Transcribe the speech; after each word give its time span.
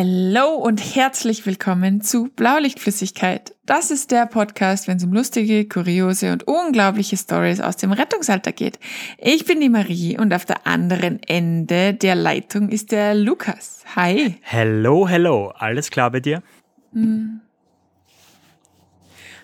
Hallo 0.00 0.54
und 0.54 0.94
herzlich 0.94 1.44
willkommen 1.44 2.00
zu 2.02 2.28
Blaulichtflüssigkeit. 2.36 3.56
Das 3.66 3.90
ist 3.90 4.12
der 4.12 4.26
Podcast, 4.26 4.86
wenn 4.86 4.98
es 4.98 5.02
um 5.02 5.12
lustige, 5.12 5.66
kuriose 5.66 6.32
und 6.32 6.46
unglaubliche 6.46 7.16
Stories 7.16 7.60
aus 7.60 7.78
dem 7.78 7.90
Rettungsalter 7.90 8.52
geht. 8.52 8.78
Ich 9.18 9.44
bin 9.44 9.58
die 9.58 9.68
Marie 9.68 10.16
und 10.16 10.32
auf 10.32 10.44
der 10.44 10.68
anderen 10.68 11.20
Ende 11.24 11.94
der 11.94 12.14
Leitung 12.14 12.68
ist 12.68 12.92
der 12.92 13.16
Lukas. 13.16 13.82
Hi. 13.96 14.36
Hello, 14.42 15.08
hello. 15.08 15.52
Alles 15.56 15.90
klar 15.90 16.12
bei 16.12 16.20
dir? 16.20 16.44
Hm. 16.92 17.40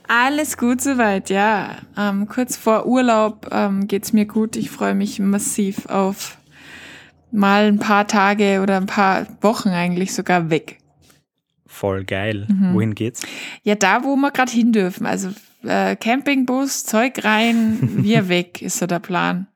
Alles 0.06 0.56
gut 0.56 0.80
soweit, 0.80 1.30
ja. 1.30 1.78
Ähm, 1.98 2.28
kurz 2.28 2.56
vor 2.56 2.86
Urlaub 2.86 3.48
ähm, 3.50 3.89
geht's 3.89 4.12
mir 4.12 4.27
gut. 4.27 4.55
Ich 4.55 4.70
freue 4.70 4.95
mich 4.95 5.19
massiv 5.19 5.86
auf 5.86 6.39
mal 7.34 7.65
ein 7.66 7.79
paar 7.79 8.06
Tage 8.06 8.61
oder 8.62 8.77
ein 8.77 8.87
paar 8.87 9.27
Wochen 9.41 9.70
eigentlich 9.70 10.15
sogar 10.15 10.51
weg. 10.51 10.79
Voll 11.66 12.05
geil. 12.05 12.47
Mhm. 12.48 12.75
Wohin 12.75 12.95
geht's? 12.95 13.23
Ja, 13.62 13.75
da, 13.75 14.05
wo 14.05 14.16
wir 14.16 14.30
gerade 14.30 14.52
hin 14.52 14.73
dürfen. 14.73 15.06
Also 15.06 15.30
äh, 15.65 15.97
Campingbus, 15.97 16.84
Zeug 16.84 17.25
rein, 17.25 17.78
wir 18.02 18.28
weg, 18.28 18.62
ist 18.62 18.78
so 18.78 18.87
der 18.87 19.01
Plan. 19.01 19.48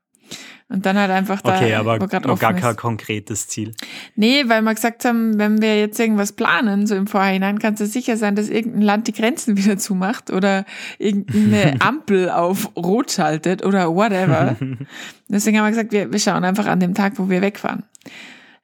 Und 0.70 0.84
dann 0.84 0.98
halt 0.98 1.10
einfach 1.10 1.40
da. 1.40 1.56
Okay, 1.56 1.74
aber 1.74 1.98
noch 1.98 2.38
gar 2.38 2.52
kein 2.52 2.76
konkretes 2.76 3.48
Ziel. 3.48 3.74
Nee, 4.16 4.44
weil 4.48 4.60
wir 4.60 4.74
gesagt 4.74 5.02
haben, 5.06 5.38
wenn 5.38 5.62
wir 5.62 5.80
jetzt 5.80 5.98
irgendwas 5.98 6.32
planen, 6.32 6.86
so 6.86 6.94
im 6.94 7.06
Vorhinein, 7.06 7.58
kannst 7.58 7.80
du 7.80 7.86
sicher 7.86 8.18
sein, 8.18 8.36
dass 8.36 8.50
irgendein 8.50 8.82
Land 8.82 9.08
die 9.08 9.12
Grenzen 9.12 9.56
wieder 9.56 9.78
zumacht 9.78 10.30
oder 10.30 10.66
irgendeine 10.98 11.76
Ampel 11.80 12.28
auf 12.28 12.76
Rot 12.76 13.12
schaltet 13.12 13.64
oder 13.64 13.94
whatever. 13.94 14.56
Deswegen 15.28 15.58
haben 15.58 15.64
wir 15.64 15.70
gesagt, 15.70 15.92
wir, 15.92 16.12
wir 16.12 16.18
schauen 16.18 16.44
einfach 16.44 16.66
an 16.66 16.80
dem 16.80 16.92
Tag, 16.92 17.14
wo 17.16 17.30
wir 17.30 17.40
wegfahren. 17.40 17.84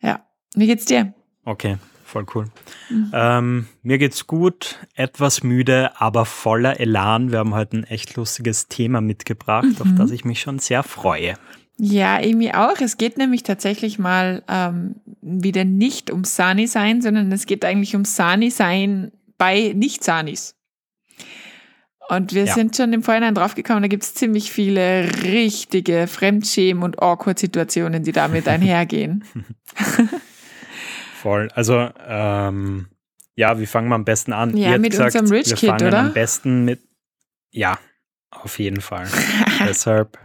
Ja. 0.03 0.21
Wie 0.55 0.67
geht's 0.67 0.85
dir? 0.85 1.15
Okay, 1.47 1.79
voll 2.05 2.27
cool. 2.35 2.45
Mhm. 2.91 3.11
Ähm, 3.15 3.67
mir 3.83 3.97
geht's 3.97 4.27
gut, 4.27 4.79
etwas 4.95 5.43
müde, 5.43 5.99
aber 5.99 6.27
voller 6.27 6.81
Elan. 6.81 7.33
Wir 7.33 7.39
haben 7.39 7.55
heute 7.55 7.79
ein 7.79 7.85
echt 7.85 8.17
lustiges 8.17 8.69
Thema 8.69 9.01
mitgebracht, 9.01 9.65
mhm. 9.65 9.81
auf 9.81 9.89
das 9.97 10.11
ich 10.11 10.27
mich 10.27 10.41
schon 10.41 10.59
sehr 10.59 10.83
freue. 10.83 11.37
Ja, 11.77 12.21
irgendwie 12.21 12.55
auch. 12.55 12.81
Es 12.81 12.97
geht 12.97 13.19
nämlich 13.19 13.43
tatsächlich 13.43 13.99
mal 13.99 14.43
ähm, 14.49 14.97
wieder 15.21 15.65
nicht 15.65 16.11
um 16.11 16.25
Sani 16.25 16.67
sein, 16.67 17.03
sondern 17.03 17.33
es 17.33 17.47
geht 17.47 17.65
eigentlich 17.65 17.97
um 17.97 18.05
Sani 18.05 18.51
sein 18.51 19.11
bei 19.39 19.73
Nicht-Sanis. 19.75 20.55
Und 22.09 22.35
wir 22.35 22.45
ja. 22.45 22.55
sind 22.55 22.77
schon 22.77 22.93
im 22.93 23.03
Vorhinein 23.03 23.35
draufgekommen, 23.35 23.83
da 23.83 23.89
gibt 23.89 24.03
es 24.03 24.15
ziemlich 24.15 24.53
viele 24.53 25.09
richtige 25.23 26.07
Fremdschämen- 26.07 26.83
und 26.83 27.03
Awkward-Situationen, 27.03 28.03
die 28.03 28.13
damit 28.13 28.47
einhergehen. 28.47 29.25
Voll. 31.23 31.49
Also, 31.55 31.89
ähm, 32.07 32.89
ja, 33.35 33.59
wie 33.59 33.67
fangen 33.67 33.89
wir 33.89 33.95
am 33.95 34.05
besten 34.05 34.33
an? 34.33 34.57
Ja, 34.57 34.77
mit 34.79 34.91
gesagt, 34.91 35.15
unserem 35.15 35.31
Rich 35.31 35.55
Kid, 35.57 35.71
oder? 35.71 36.01
Am 36.01 36.13
besten 36.13 36.67
mit, 36.67 36.81
ja, 37.51 37.79
auf 38.31 38.59
jeden 38.59 38.81
Fall. 38.81 39.09
Deshalb 39.67 40.19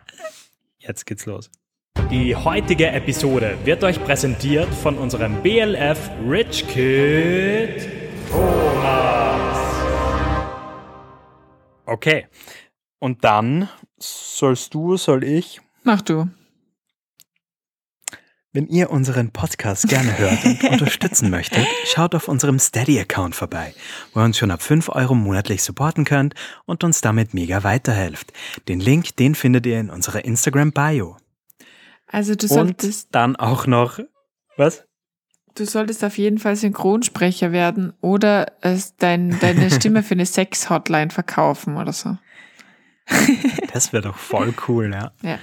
Jetzt 0.89 1.05
geht's 1.05 1.27
los. 1.27 1.51
Die 2.09 2.35
heutige 2.35 2.87
Episode 2.87 3.59
wird 3.63 3.83
euch 3.83 4.03
präsentiert 4.03 4.73
von 4.73 4.97
unserem 4.97 5.39
BLF 5.43 6.09
Rich 6.27 6.67
Kid 6.67 7.87
Thomas. 8.31 9.59
Okay. 11.85 12.25
Und 12.97 13.23
dann 13.23 13.69
sollst 13.99 14.73
du, 14.73 14.97
soll 14.97 15.23
ich? 15.23 15.61
Mach 15.83 16.01
du. 16.01 16.27
Wenn 18.51 18.65
ihr 18.65 18.89
unseren 18.89 19.29
Podcast 19.29 19.87
gerne 19.87 20.17
hört 20.17 20.43
und 20.43 20.63
unterstützen 20.71 21.29
möchtet, 21.29 21.67
schaut 21.85 22.15
auf 22.15 22.27
unserem 22.27 22.57
Steady-Account 22.57 23.35
vorbei, 23.35 23.75
wo 24.11 24.21
ihr 24.21 24.23
uns 24.23 24.39
schon 24.39 24.49
ab 24.49 24.63
5 24.63 24.89
Euro 24.89 25.13
monatlich 25.13 25.61
supporten 25.61 26.03
könnt 26.03 26.33
und 26.65 26.83
uns 26.83 27.01
damit 27.01 27.35
mega 27.35 27.63
weiterhelft. 27.63 28.33
Den 28.67 28.79
Link, 28.79 29.15
den 29.17 29.35
findet 29.35 29.67
ihr 29.67 29.79
in 29.79 29.91
unserer 29.91 30.25
Instagram-Bio. 30.25 31.17
Also 32.07 32.33
du 32.33 32.47
solltest... 32.47 33.09
Und 33.09 33.15
dann 33.15 33.35
auch 33.35 33.67
noch... 33.67 33.99
Was? 34.57 34.83
Du 35.53 35.65
solltest 35.65 36.03
auf 36.03 36.17
jeden 36.17 36.39
Fall 36.39 36.55
Synchronsprecher 36.55 37.51
werden 37.51 37.93
oder 38.01 38.53
dein, 38.97 39.39
deine 39.39 39.69
Stimme 39.69 40.01
für 40.01 40.15
eine 40.15 40.25
Sex-Hotline 40.25 41.11
verkaufen 41.11 41.77
oder 41.77 41.93
so. 41.93 42.17
Das 43.73 43.93
wäre 43.93 44.01
doch 44.01 44.17
voll 44.17 44.55
cool, 44.67 44.91
ja. 44.91 45.11
Ja. 45.21 45.37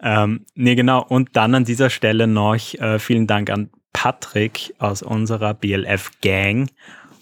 Ähm, 0.00 0.44
nee, 0.54 0.74
genau. 0.74 1.02
Und 1.02 1.36
dann 1.36 1.54
an 1.54 1.64
dieser 1.64 1.90
Stelle 1.90 2.26
noch 2.26 2.56
äh, 2.74 2.98
vielen 2.98 3.26
Dank 3.26 3.50
an 3.50 3.70
Patrick 3.92 4.74
aus 4.78 5.02
unserer 5.02 5.54
BLF 5.54 6.10
Gang. 6.20 6.68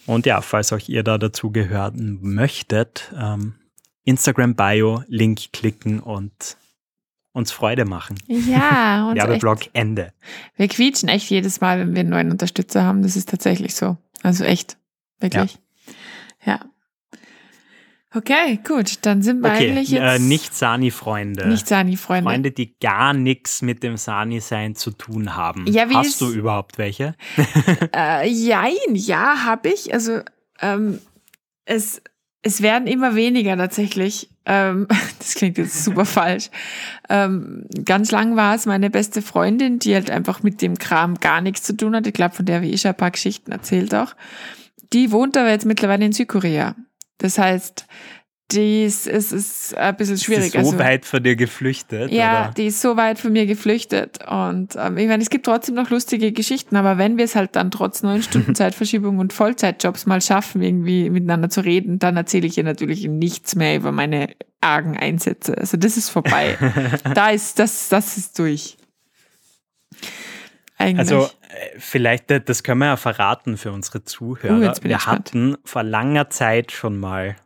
Und 0.07 0.27
ja, 0.27 0.41
falls 0.41 0.73
auch 0.73 0.89
ihr 0.89 1.03
da 1.03 1.19
dazu 1.19 1.51
gehören 1.51 2.19
möchtet, 2.23 3.13
ähm, 3.17 3.55
Instagram 4.05 4.57
Bio, 4.57 5.05
Link 5.07 5.53
klicken 5.53 6.01
und 6.01 6.57
uns 7.33 7.53
Freude 7.53 7.85
machen. 7.85 8.19
Ja, 8.27 9.09
und 9.09 9.17
Werbeblock 9.17 9.69
Ende. 9.73 10.13
Wir 10.57 10.69
quietschen 10.69 11.09
echt 11.09 11.31
jedes 11.31 11.61
Mal, 11.61 11.79
wenn 11.79 11.95
wir 11.95 12.01
einen 12.01 12.11
neuen 12.11 12.31
Unterstützer 12.31 12.83
haben. 12.83 13.03
Das 13.03 13.17
ist 13.17 13.29
tatsächlich 13.29 13.75
so. 13.75 13.97
Also 14.23 14.45
echt. 14.45 14.77
Wirklich. 15.21 15.59
Ja. 16.45 16.53
ja. 16.53 16.61
Okay, 18.15 18.61
gut, 18.67 18.99
dann 19.07 19.23
sind 19.23 19.41
wir 19.41 19.51
okay, 19.51 19.71
eigentlich 19.71 19.93
äh, 19.93 19.97
jetzt. 19.97 20.21
Äh, 20.21 20.23
nicht 20.23 20.55
Sani-Freunde. 20.55 21.49
Nicht 21.49 21.67
Sani-Freunde. 21.67 22.29
Freunde, 22.29 22.51
die 22.51 22.77
gar 22.79 23.15
nichts 23.15 23.63
mit 23.63 23.83
dem 23.83 23.97
Sani-Sein 23.97 24.75
zu 24.75 24.91
tun 24.91 25.35
haben. 25.35 25.67
Ja, 25.67 25.89
wie 25.89 25.95
Hast 25.95 26.21
du 26.21 26.31
überhaupt 26.31 26.77
welche? 26.77 27.15
äh, 27.97 28.29
jein, 28.29 28.95
ja, 28.95 29.45
habe 29.45 29.71
ich. 29.71 29.95
Also 29.95 30.21
ähm, 30.61 30.99
es, 31.65 32.03
es 32.43 32.61
werden 32.61 32.87
immer 32.87 33.15
weniger 33.15 33.57
tatsächlich. 33.57 34.29
Ähm, 34.45 34.89
das 35.19 35.35
klingt 35.35 35.57
jetzt 35.57 35.83
super 35.83 36.05
falsch. 36.05 36.51
Ähm, 37.09 37.67
ganz 37.85 38.11
lang 38.11 38.37
war 38.37 38.55
es 38.55 38.67
meine 38.67 38.91
beste 38.91 39.23
Freundin, 39.23 39.79
die 39.79 39.95
halt 39.95 40.11
einfach 40.11 40.43
mit 40.43 40.61
dem 40.61 40.77
Kram 40.77 41.19
gar 41.19 41.41
nichts 41.41 41.63
zu 41.63 41.75
tun 41.75 41.97
hat. 41.97 42.07
Ich 42.07 42.15
glaube, 42.15 42.35
von 42.35 42.45
der 42.45 42.57
habe 42.57 42.67
ich 42.67 42.75
eh 42.75 42.79
schon 42.79 42.91
ein 42.91 42.97
paar 42.97 43.11
Geschichten 43.11 43.53
erzählt 43.53 43.95
auch. 43.95 44.15
Die 44.93 45.11
wohnt 45.13 45.39
aber 45.39 45.49
jetzt 45.49 45.65
mittlerweile 45.65 46.05
in 46.05 46.13
Südkorea. 46.13 46.75
Das 47.19 47.39
heißt, 47.39 47.87
die 48.53 48.85
ist, 48.85 49.07
es 49.07 49.33
ist 49.33 49.77
ein 49.77 49.97
bisschen 49.97 50.19
schwierig. 50.19 50.47
Ist 50.47 50.53
so 50.53 50.59
also, 50.59 50.79
weit 50.79 51.05
von 51.05 51.23
dir 51.23 51.37
geflüchtet? 51.37 52.11
Ja, 52.11 52.47
oder? 52.47 52.55
die 52.55 52.67
ist 52.67 52.81
so 52.81 52.97
weit 52.97 53.19
von 53.19 53.33
mir 53.33 53.47
geflüchtet. 53.47 54.19
Und 54.29 54.77
ähm, 54.77 54.99
ich 54.99 55.09
meine, 55.09 55.23
es 55.23 55.31
gibt 55.31 55.47
trotzdem 55.47 55.75
noch 55.75 55.91
lustige 55.91 56.33
Geschichten, 56.33 56.77
aber 56.77 56.99
wenn 56.99 57.17
wir 57.17 57.25
es 57.25 57.35
halt 57.35 57.57
dann 57.57 57.71
trotz 57.71 58.03
neun 58.03 58.23
Stunden 58.23 58.55
Zeitverschiebung 58.55 59.19
und 59.19 59.33
Vollzeitjobs 59.33 60.07
mal 60.07 60.21
schaffen, 60.21 60.63
irgendwie 60.63 61.11
miteinander 61.11 61.49
zu 61.49 61.65
reden, 61.65 61.99
dann 61.99 62.17
erzähle 62.17 62.47
ich 62.47 62.59
ihr 62.59 62.65
natürlich 62.65 63.07
nichts 63.07 63.55
mehr 63.55 63.77
über 63.77 63.93
meine 63.93 64.29
argen 64.61 64.97
Einsätze. 64.97 65.57
Also 65.57 65.77
das 65.77 65.97
ist 65.97 66.11
vorbei. 66.11 66.57
da 67.15 67.31
ist, 67.31 67.59
das, 67.59 67.89
das 67.89 68.17
ist 68.17 68.39
durch. 68.39 68.77
Eigentlich. 70.83 70.99
Also 70.99 71.31
äh, 71.49 71.79
vielleicht, 71.79 72.31
das 72.31 72.63
können 72.63 72.81
wir 72.81 72.87
ja 72.87 72.97
verraten 72.97 73.57
für 73.57 73.71
unsere 73.73 74.05
Zuhörer. 74.05 74.73
Uh, 74.73 74.83
wir 74.83 75.07
hatten 75.07 75.57
vor 75.65 75.85
langer 75.85 76.29
Zeit 76.29 76.73
schon 76.73 76.99
mal 76.99 77.37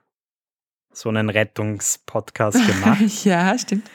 so 0.92 1.10
einen 1.10 1.28
Rettungspodcast 1.28 2.66
gemacht. 2.66 3.00
ja, 3.24 3.56
stimmt. 3.58 3.90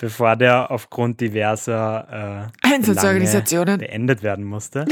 Bevor 0.00 0.36
der 0.36 0.70
aufgrund 0.70 1.20
diverser 1.20 2.52
äh, 2.62 2.66
Einsatzorganisationen 2.72 3.78
beendet 3.78 4.22
werden 4.22 4.44
musste. 4.44 4.86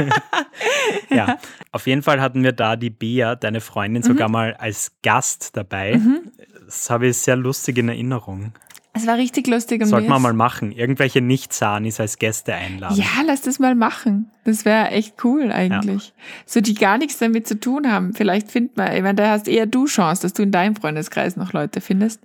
ja, 1.10 1.38
auf 1.72 1.88
jeden 1.88 2.02
Fall 2.02 2.20
hatten 2.20 2.44
wir 2.44 2.52
da 2.52 2.76
die 2.76 2.90
Bea, 2.90 3.34
deine 3.34 3.60
Freundin, 3.60 4.02
mhm. 4.02 4.06
sogar 4.06 4.28
mal 4.28 4.54
als 4.54 4.92
Gast 5.02 5.56
dabei. 5.56 5.96
Mhm. 5.96 6.30
Das 6.64 6.88
habe 6.90 7.08
ich 7.08 7.16
sehr 7.16 7.34
lustig 7.34 7.78
in 7.78 7.88
Erinnerung. 7.88 8.52
Es 8.96 9.08
war 9.08 9.16
richtig 9.16 9.48
lustig. 9.48 9.82
Und 9.82 9.88
Sollten 9.88 10.08
wir 10.08 10.18
mal 10.20 10.32
machen. 10.32 10.70
Irgendwelche 10.70 11.20
Nicht-Sanis 11.20 11.98
als 11.98 12.18
Gäste 12.18 12.54
einladen. 12.54 12.96
Ja, 12.96 13.22
lass 13.26 13.42
das 13.42 13.58
mal 13.58 13.74
machen. 13.74 14.30
Das 14.44 14.64
wäre 14.64 14.88
echt 14.90 15.24
cool 15.24 15.50
eigentlich. 15.50 16.08
Ja. 16.08 16.14
So, 16.46 16.60
die 16.60 16.74
gar 16.74 16.96
nichts 16.96 17.18
damit 17.18 17.48
zu 17.48 17.58
tun 17.58 17.90
haben. 17.90 18.14
Vielleicht 18.14 18.52
findet 18.52 18.76
man, 18.76 18.92
ich 18.94 19.02
meine, 19.02 19.16
da 19.16 19.30
hast 19.30 19.48
eher 19.48 19.66
du 19.66 19.86
Chance, 19.86 20.22
dass 20.22 20.32
du 20.32 20.44
in 20.44 20.52
deinem 20.52 20.76
Freundeskreis 20.76 21.36
noch 21.36 21.52
Leute 21.52 21.80
findest. 21.80 22.22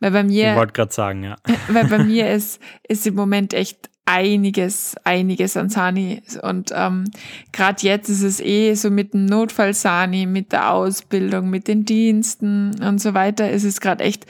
Weil 0.00 0.10
bei 0.10 0.24
mir. 0.24 0.52
Ich 0.52 0.56
wollte 0.56 0.72
gerade 0.72 0.92
sagen, 0.92 1.22
ja. 1.22 1.36
Weil 1.68 1.86
bei 1.86 1.98
mir 2.04 2.30
ist, 2.30 2.62
ist 2.88 3.06
im 3.06 3.14
Moment 3.14 3.52
echt 3.52 3.90
einiges, 4.06 4.94
einiges 5.04 5.56
an 5.56 5.68
Sani. 5.68 6.22
Und 6.42 6.72
ähm, 6.74 7.04
gerade 7.52 7.82
jetzt 7.82 8.08
ist 8.08 8.22
es 8.22 8.40
eh 8.40 8.72
so 8.74 8.90
mit 8.90 9.12
dem 9.12 9.26
Notfall-Sani, 9.26 10.26
mit 10.26 10.52
der 10.52 10.72
Ausbildung, 10.72 11.50
mit 11.50 11.68
den 11.68 11.84
Diensten 11.84 12.80
und 12.82 13.00
so 13.00 13.14
weiter, 13.14 13.50
ist 13.50 13.64
es 13.64 13.80
gerade 13.80 14.04
echt 14.04 14.24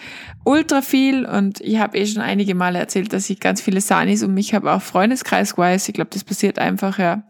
ultra 0.45 0.81
viel. 0.81 1.27
Und 1.27 1.61
ich 1.61 1.79
habe 1.79 1.99
eh 1.99 2.07
schon 2.07 2.23
einige 2.23 2.55
Male 2.55 2.79
erzählt, 2.79 3.13
dass 3.13 3.29
ich 3.29 3.39
ganz 3.39 3.61
viele 3.61 3.83
Sanis 3.83 4.23
um 4.23 4.33
mich 4.35 4.55
habe, 4.55 4.73
auch 4.73 4.83
Freundeskreis-wise. 4.83 5.91
Ich 5.91 5.95
glaube, 5.95 6.11
das 6.13 6.25
passiert 6.25 6.59
einfach, 6.59 6.99
ja. 6.99 7.23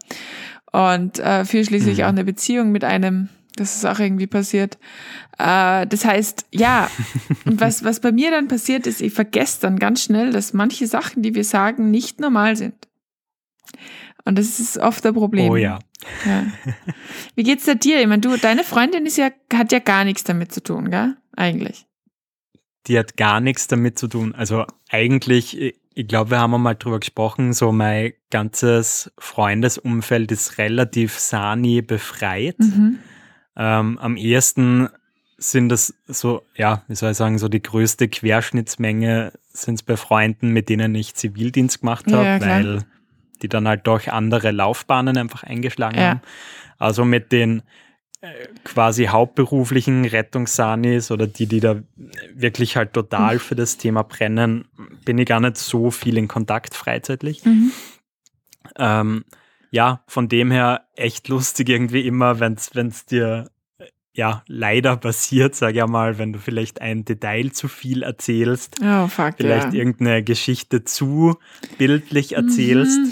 Und 0.71 1.19
äh, 1.19 1.43
für 1.43 1.63
schließlich 1.63 1.99
mhm. 1.99 2.03
auch 2.05 2.09
eine 2.09 2.23
Beziehung 2.23 2.71
mit 2.71 2.83
einem 2.83 3.29
das 3.59 3.75
ist 3.75 3.85
auch 3.85 3.99
irgendwie 3.99 4.27
passiert. 4.27 4.77
Äh, 5.37 5.85
das 5.87 6.05
heißt, 6.05 6.45
ja, 6.51 6.89
und 7.45 7.59
was, 7.61 7.83
was 7.83 7.99
bei 7.99 8.11
mir 8.11 8.31
dann 8.31 8.47
passiert 8.47 8.87
ist, 8.87 9.01
ich 9.01 9.13
vergesse 9.13 9.61
dann 9.61 9.79
ganz 9.79 10.03
schnell, 10.03 10.31
dass 10.31 10.53
manche 10.53 10.87
Sachen, 10.87 11.21
die 11.21 11.35
wir 11.35 11.43
sagen, 11.43 11.91
nicht 11.91 12.19
normal 12.19 12.55
sind. 12.55 12.75
Und 14.25 14.37
das 14.37 14.59
ist 14.59 14.77
oft 14.77 15.05
ein 15.05 15.13
Problem. 15.13 15.49
Oh 15.49 15.55
ja. 15.55 15.79
ja. 16.25 16.45
Wie 17.35 17.43
geht's 17.43 17.65
da 17.65 17.75
dir? 17.75 18.01
Ich 18.01 18.07
meine, 18.07 18.21
du, 18.21 18.35
deine 18.35 18.65
Freundin 18.65 19.05
ist 19.05 19.17
ja, 19.17 19.29
hat 19.53 19.71
ja 19.71 19.79
gar 19.79 20.03
nichts 20.03 20.25
damit 20.25 20.51
zu 20.51 20.61
tun, 20.61 20.91
gell? 20.91 21.15
Eigentlich. 21.35 21.85
Die 22.87 22.99
hat 22.99 23.15
gar 23.15 23.39
nichts 23.39 23.67
damit 23.67 23.97
zu 23.97 24.07
tun. 24.07 24.35
Also 24.35 24.65
eigentlich, 24.89 25.75
ich 25.93 26.07
glaube, 26.07 26.31
wir 26.31 26.39
haben 26.39 26.61
mal 26.61 26.75
drüber 26.75 26.99
gesprochen, 26.99 27.53
so 27.53 27.71
mein 27.71 28.13
ganzes 28.29 29.11
Freundesumfeld 29.17 30.31
ist 30.31 30.57
relativ 30.57 31.17
Sani 31.17 31.81
befreit. 31.81 32.59
Mhm. 32.59 32.99
Ähm, 33.57 33.97
am 33.99 34.17
ehesten 34.17 34.89
sind 35.39 35.69
das 35.69 35.93
so, 36.07 36.43
ja, 36.55 36.83
wie 36.87 36.95
soll 36.95 37.11
ich 37.11 37.17
sagen, 37.17 37.37
so 37.37 37.47
die 37.47 37.61
größte 37.61 38.07
Querschnittsmenge 38.07 39.33
sind 39.49 39.75
es 39.75 39.83
bei 39.83 39.97
Freunden, 39.97 40.51
mit 40.51 40.69
denen 40.69 40.93
ich 40.95 41.15
Zivildienst 41.15 41.81
gemacht 41.81 42.11
habe, 42.11 42.23
Ja, 42.25 42.41
weil 42.41 42.85
die 43.41 43.49
dann 43.49 43.67
halt 43.67 43.85
durch 43.85 44.11
andere 44.11 44.51
Laufbahnen 44.51 45.17
einfach 45.17 45.43
eingeschlagen 45.43 45.97
Ja. 45.97 46.09
haben. 46.09 46.21
Also 46.79 47.05
mit 47.05 47.31
den 47.31 47.61
äh, 48.21 48.47
quasi 48.63 49.05
hauptberuflichen 49.05 50.05
Rettungssanis 50.05 51.11
oder 51.11 51.27
die, 51.27 51.45
die 51.45 51.59
da 51.59 51.81
wirklich 52.33 52.75
halt 52.75 52.89
Mhm. 52.89 52.93
total 52.93 53.37
für 53.39 53.55
das 53.55 53.77
Thema 53.77 54.03
brennen, 54.03 54.65
bin 55.05 55.19
ich 55.19 55.27
gar 55.27 55.39
nicht 55.39 55.57
so 55.57 55.91
viel 55.91 56.17
in 56.17 56.27
Kontakt 56.27 56.73
freizeitlich. 56.73 57.45
Mhm. 57.45 57.71
Ähm, 58.77 59.23
ja, 59.71 60.01
von 60.07 60.29
dem 60.29 60.51
her 60.51 60.85
echt 60.95 61.27
lustig 61.27 61.69
irgendwie 61.69 62.05
immer, 62.07 62.39
wenn 62.39 62.53
es 62.53 63.05
dir 63.05 63.49
äh, 63.79 63.85
ja 64.13 64.43
leider 64.47 64.97
passiert, 64.97 65.55
sag 65.55 65.75
ich 65.75 65.85
mal, 65.85 66.17
wenn 66.17 66.33
du 66.33 66.39
vielleicht 66.39 66.81
ein 66.81 67.05
Detail 67.05 67.51
zu 67.51 67.67
viel 67.67 68.03
erzählst, 68.03 68.77
Oh, 68.83 69.07
fuck, 69.07 69.35
vielleicht 69.37 69.73
ja. 69.73 69.79
irgendeine 69.79 70.23
Geschichte 70.23 70.83
zu 70.83 71.37
bildlich 71.77 72.35
erzählst. 72.35 72.99
Mhm. 72.99 73.11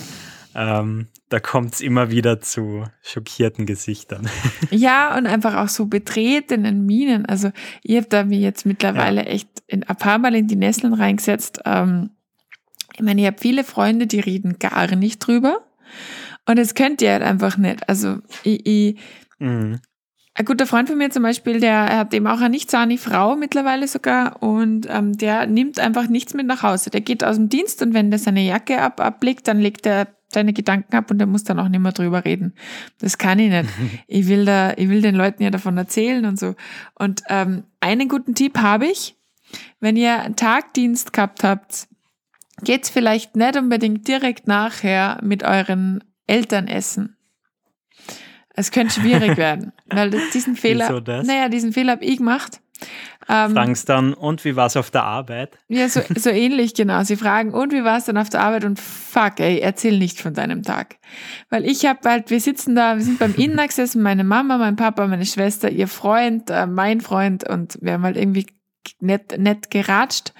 Ähm, 0.55 1.07
da 1.29 1.39
kommt 1.39 1.73
es 1.73 1.81
immer 1.81 2.11
wieder 2.11 2.39
zu 2.39 2.85
schockierten 3.01 3.65
Gesichtern. 3.65 4.29
Ja, 4.71 5.17
und 5.17 5.27
einfach 5.27 5.55
auch 5.55 5.69
so 5.69 5.85
betretenen 5.85 6.85
Minen. 6.85 7.25
Also 7.25 7.51
ich 7.81 7.97
habe 7.97 8.07
da 8.07 8.23
mir 8.23 8.39
jetzt 8.39 8.65
mittlerweile 8.65 9.25
echt 9.25 9.49
in, 9.67 9.83
ein 9.83 9.95
paar 9.95 10.17
Mal 10.17 10.35
in 10.35 10.47
die 10.47 10.55
Nesseln 10.55 10.93
reingesetzt. 10.93 11.61
Ähm, 11.65 12.11
ich 12.93 13.01
meine, 13.01 13.21
ich 13.21 13.27
habe 13.27 13.37
viele 13.39 13.63
Freunde, 13.63 14.07
die 14.07 14.19
reden 14.19 14.59
gar 14.59 14.95
nicht 14.95 15.19
drüber. 15.19 15.59
Und 16.47 16.59
das 16.59 16.75
könnt 16.75 17.01
ihr 17.01 17.11
halt 17.11 17.23
einfach 17.23 17.57
nicht. 17.57 17.87
Also 17.89 18.17
ich, 18.43 18.65
ich, 18.65 18.99
Mhm. 19.39 19.79
ein 20.35 20.45
guter 20.45 20.65
Freund 20.65 20.87
von 20.87 20.97
mir 20.97 21.09
zum 21.09 21.23
Beispiel, 21.23 21.59
der 21.59 21.73
er 21.73 21.97
hat 21.99 22.13
eben 22.13 22.27
auch 22.27 22.39
eine 22.39 22.49
nicht 22.49 22.71
sahne 22.71 22.97
Frau 22.97 23.35
mittlerweile 23.35 23.87
sogar 23.87 24.41
und 24.41 24.87
ähm, 24.89 25.17
der 25.17 25.45
nimmt 25.47 25.79
einfach 25.79 26.07
nichts 26.07 26.33
mit 26.33 26.47
nach 26.47 26.63
Hause. 26.63 26.89
Der 26.89 27.01
geht 27.01 27.23
aus 27.23 27.35
dem 27.35 27.49
Dienst 27.49 27.81
und 27.81 27.93
wenn 27.93 28.11
der 28.11 28.19
seine 28.19 28.41
Jacke 28.45 28.81
ab, 28.81 29.01
ablegt, 29.01 29.47
dann 29.47 29.59
legt 29.59 29.85
er 29.85 30.07
seine 30.29 30.53
Gedanken 30.53 30.95
ab 30.95 31.11
und 31.11 31.17
der 31.19 31.27
muss 31.27 31.43
dann 31.43 31.59
auch 31.59 31.67
nicht 31.69 31.79
mehr 31.79 31.91
drüber 31.91 32.25
reden. 32.25 32.53
Das 32.99 33.17
kann 33.17 33.39
ich 33.39 33.49
nicht. 33.49 33.69
Ich 34.07 34.27
will 34.27 34.45
da, 34.45 34.73
ich 34.77 34.89
will 34.89 35.01
den 35.01 35.15
Leuten 35.15 35.43
ja 35.43 35.49
davon 35.49 35.77
erzählen 35.77 36.25
und 36.25 36.39
so. 36.39 36.55
Und 36.97 37.21
ähm, 37.29 37.63
einen 37.79 38.07
guten 38.07 38.35
Tipp 38.35 38.57
habe 38.57 38.87
ich, 38.87 39.15
wenn 39.79 39.95
ihr 39.97 40.21
einen 40.21 40.35
Tagdienst 40.35 41.13
gehabt 41.13 41.43
habt, 41.43 41.87
geht's 42.63 42.89
vielleicht 42.89 43.35
nicht 43.35 43.57
unbedingt 43.57 44.07
direkt 44.07 44.47
nachher 44.47 45.19
mit 45.21 45.43
euren 45.43 46.03
Eltern 46.27 46.67
essen. 46.67 47.17
Es 48.55 48.71
könnte 48.71 48.99
schwierig 49.01 49.37
werden, 49.37 49.73
weil 49.87 50.11
diesen 50.33 50.55
Fehler, 50.55 50.87
Wieso 50.89 50.99
das? 50.99 51.27
naja, 51.27 51.49
diesen 51.49 51.73
Fehler 51.73 51.93
habe 51.93 52.05
ich 52.05 52.17
gemacht. 52.17 52.61
Ähm, 53.27 53.53
Fragst 53.53 53.89
dann, 53.89 54.13
und 54.13 54.45
wie 54.45 54.55
war 54.55 54.67
es 54.67 54.77
auf 54.77 54.91
der 54.91 55.03
Arbeit? 55.03 55.57
ja, 55.67 55.89
so, 55.89 56.01
so 56.15 56.29
ähnlich, 56.29 56.73
genau. 56.73 57.03
Sie 57.03 57.15
fragen, 57.15 57.53
und 57.53 57.73
wie 57.73 57.83
war 57.83 57.97
es 57.97 58.05
dann 58.05 58.17
auf 58.17 58.29
der 58.29 58.41
Arbeit? 58.41 58.65
Und 58.65 58.79
fuck, 58.79 59.39
ey, 59.39 59.59
erzähl 59.59 59.97
nicht 59.97 60.21
von 60.21 60.33
deinem 60.33 60.61
Tag. 60.61 60.97
Weil 61.49 61.65
ich 61.65 61.85
habe 61.85 62.07
halt, 62.07 62.29
wir 62.29 62.39
sitzen 62.39 62.75
da, 62.75 62.97
wir 62.97 63.03
sind 63.03 63.17
beim 63.17 63.33
Inner 63.37 63.67
gesessen, 63.67 64.01
meine 64.03 64.23
Mama, 64.23 64.57
mein 64.57 64.75
Papa, 64.75 65.07
meine 65.07 65.25
Schwester, 65.25 65.69
ihr 65.69 65.87
Freund, 65.87 66.49
äh, 66.49 66.67
mein 66.67 67.01
Freund 67.01 67.47
und 67.47 67.77
wir 67.81 67.93
haben 67.93 68.03
halt 68.03 68.17
irgendwie 68.17 68.47
nett, 68.99 69.37
nett 69.39 69.71
geratscht. 69.71 70.33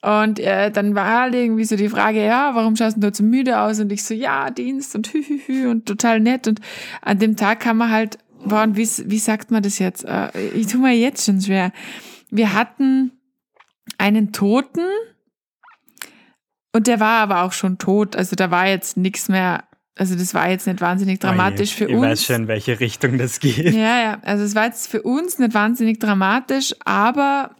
Und 0.00 0.38
äh, 0.38 0.70
dann 0.70 0.94
war 0.94 1.22
halt 1.22 1.34
irgendwie 1.34 1.64
so 1.64 1.74
die 1.74 1.88
Frage, 1.88 2.24
ja, 2.24 2.54
warum 2.54 2.76
schaust 2.76 2.96
du 3.00 3.10
so 3.12 3.24
müde 3.24 3.60
aus? 3.60 3.80
Und 3.80 3.90
ich 3.90 4.04
so, 4.04 4.14
ja, 4.14 4.50
Dienst 4.50 4.94
und 4.94 5.12
hü, 5.12 5.22
hü, 5.22 5.38
hü 5.44 5.68
und 5.68 5.86
total 5.86 6.20
nett. 6.20 6.46
Und 6.46 6.60
an 7.02 7.18
dem 7.18 7.36
Tag 7.36 7.60
kam 7.60 7.78
man 7.78 7.90
halt, 7.90 8.18
boah, 8.44 8.62
und 8.62 8.76
wie, 8.76 8.88
wie 9.06 9.18
sagt 9.18 9.50
man 9.50 9.62
das 9.62 9.80
jetzt? 9.80 10.04
Äh, 10.04 10.30
ich 10.54 10.68
tue 10.68 10.80
mir 10.80 10.94
jetzt 10.94 11.26
schon 11.26 11.40
schwer. 11.40 11.72
Wir 12.30 12.54
hatten 12.54 13.12
einen 13.96 14.32
Toten 14.32 14.86
und 16.72 16.86
der 16.86 17.00
war 17.00 17.20
aber 17.20 17.42
auch 17.42 17.52
schon 17.52 17.78
tot. 17.78 18.14
Also 18.14 18.36
da 18.36 18.52
war 18.52 18.68
jetzt 18.68 18.96
nichts 18.96 19.28
mehr, 19.28 19.64
also 19.96 20.14
das 20.14 20.32
war 20.32 20.48
jetzt 20.48 20.68
nicht 20.68 20.80
wahnsinnig 20.80 21.18
dramatisch 21.18 21.70
Oje, 21.70 21.76
für 21.76 21.84
ich 21.86 21.94
uns. 21.94 22.02
weiß 22.02 22.24
schon, 22.24 22.36
in 22.36 22.48
welche 22.48 22.78
Richtung 22.78 23.18
das 23.18 23.40
geht. 23.40 23.74
Ja, 23.74 24.00
ja, 24.00 24.18
also 24.22 24.44
es 24.44 24.54
war 24.54 24.66
jetzt 24.66 24.88
für 24.88 25.02
uns 25.02 25.40
nicht 25.40 25.54
wahnsinnig 25.54 25.98
dramatisch, 25.98 26.72
aber 26.84 27.56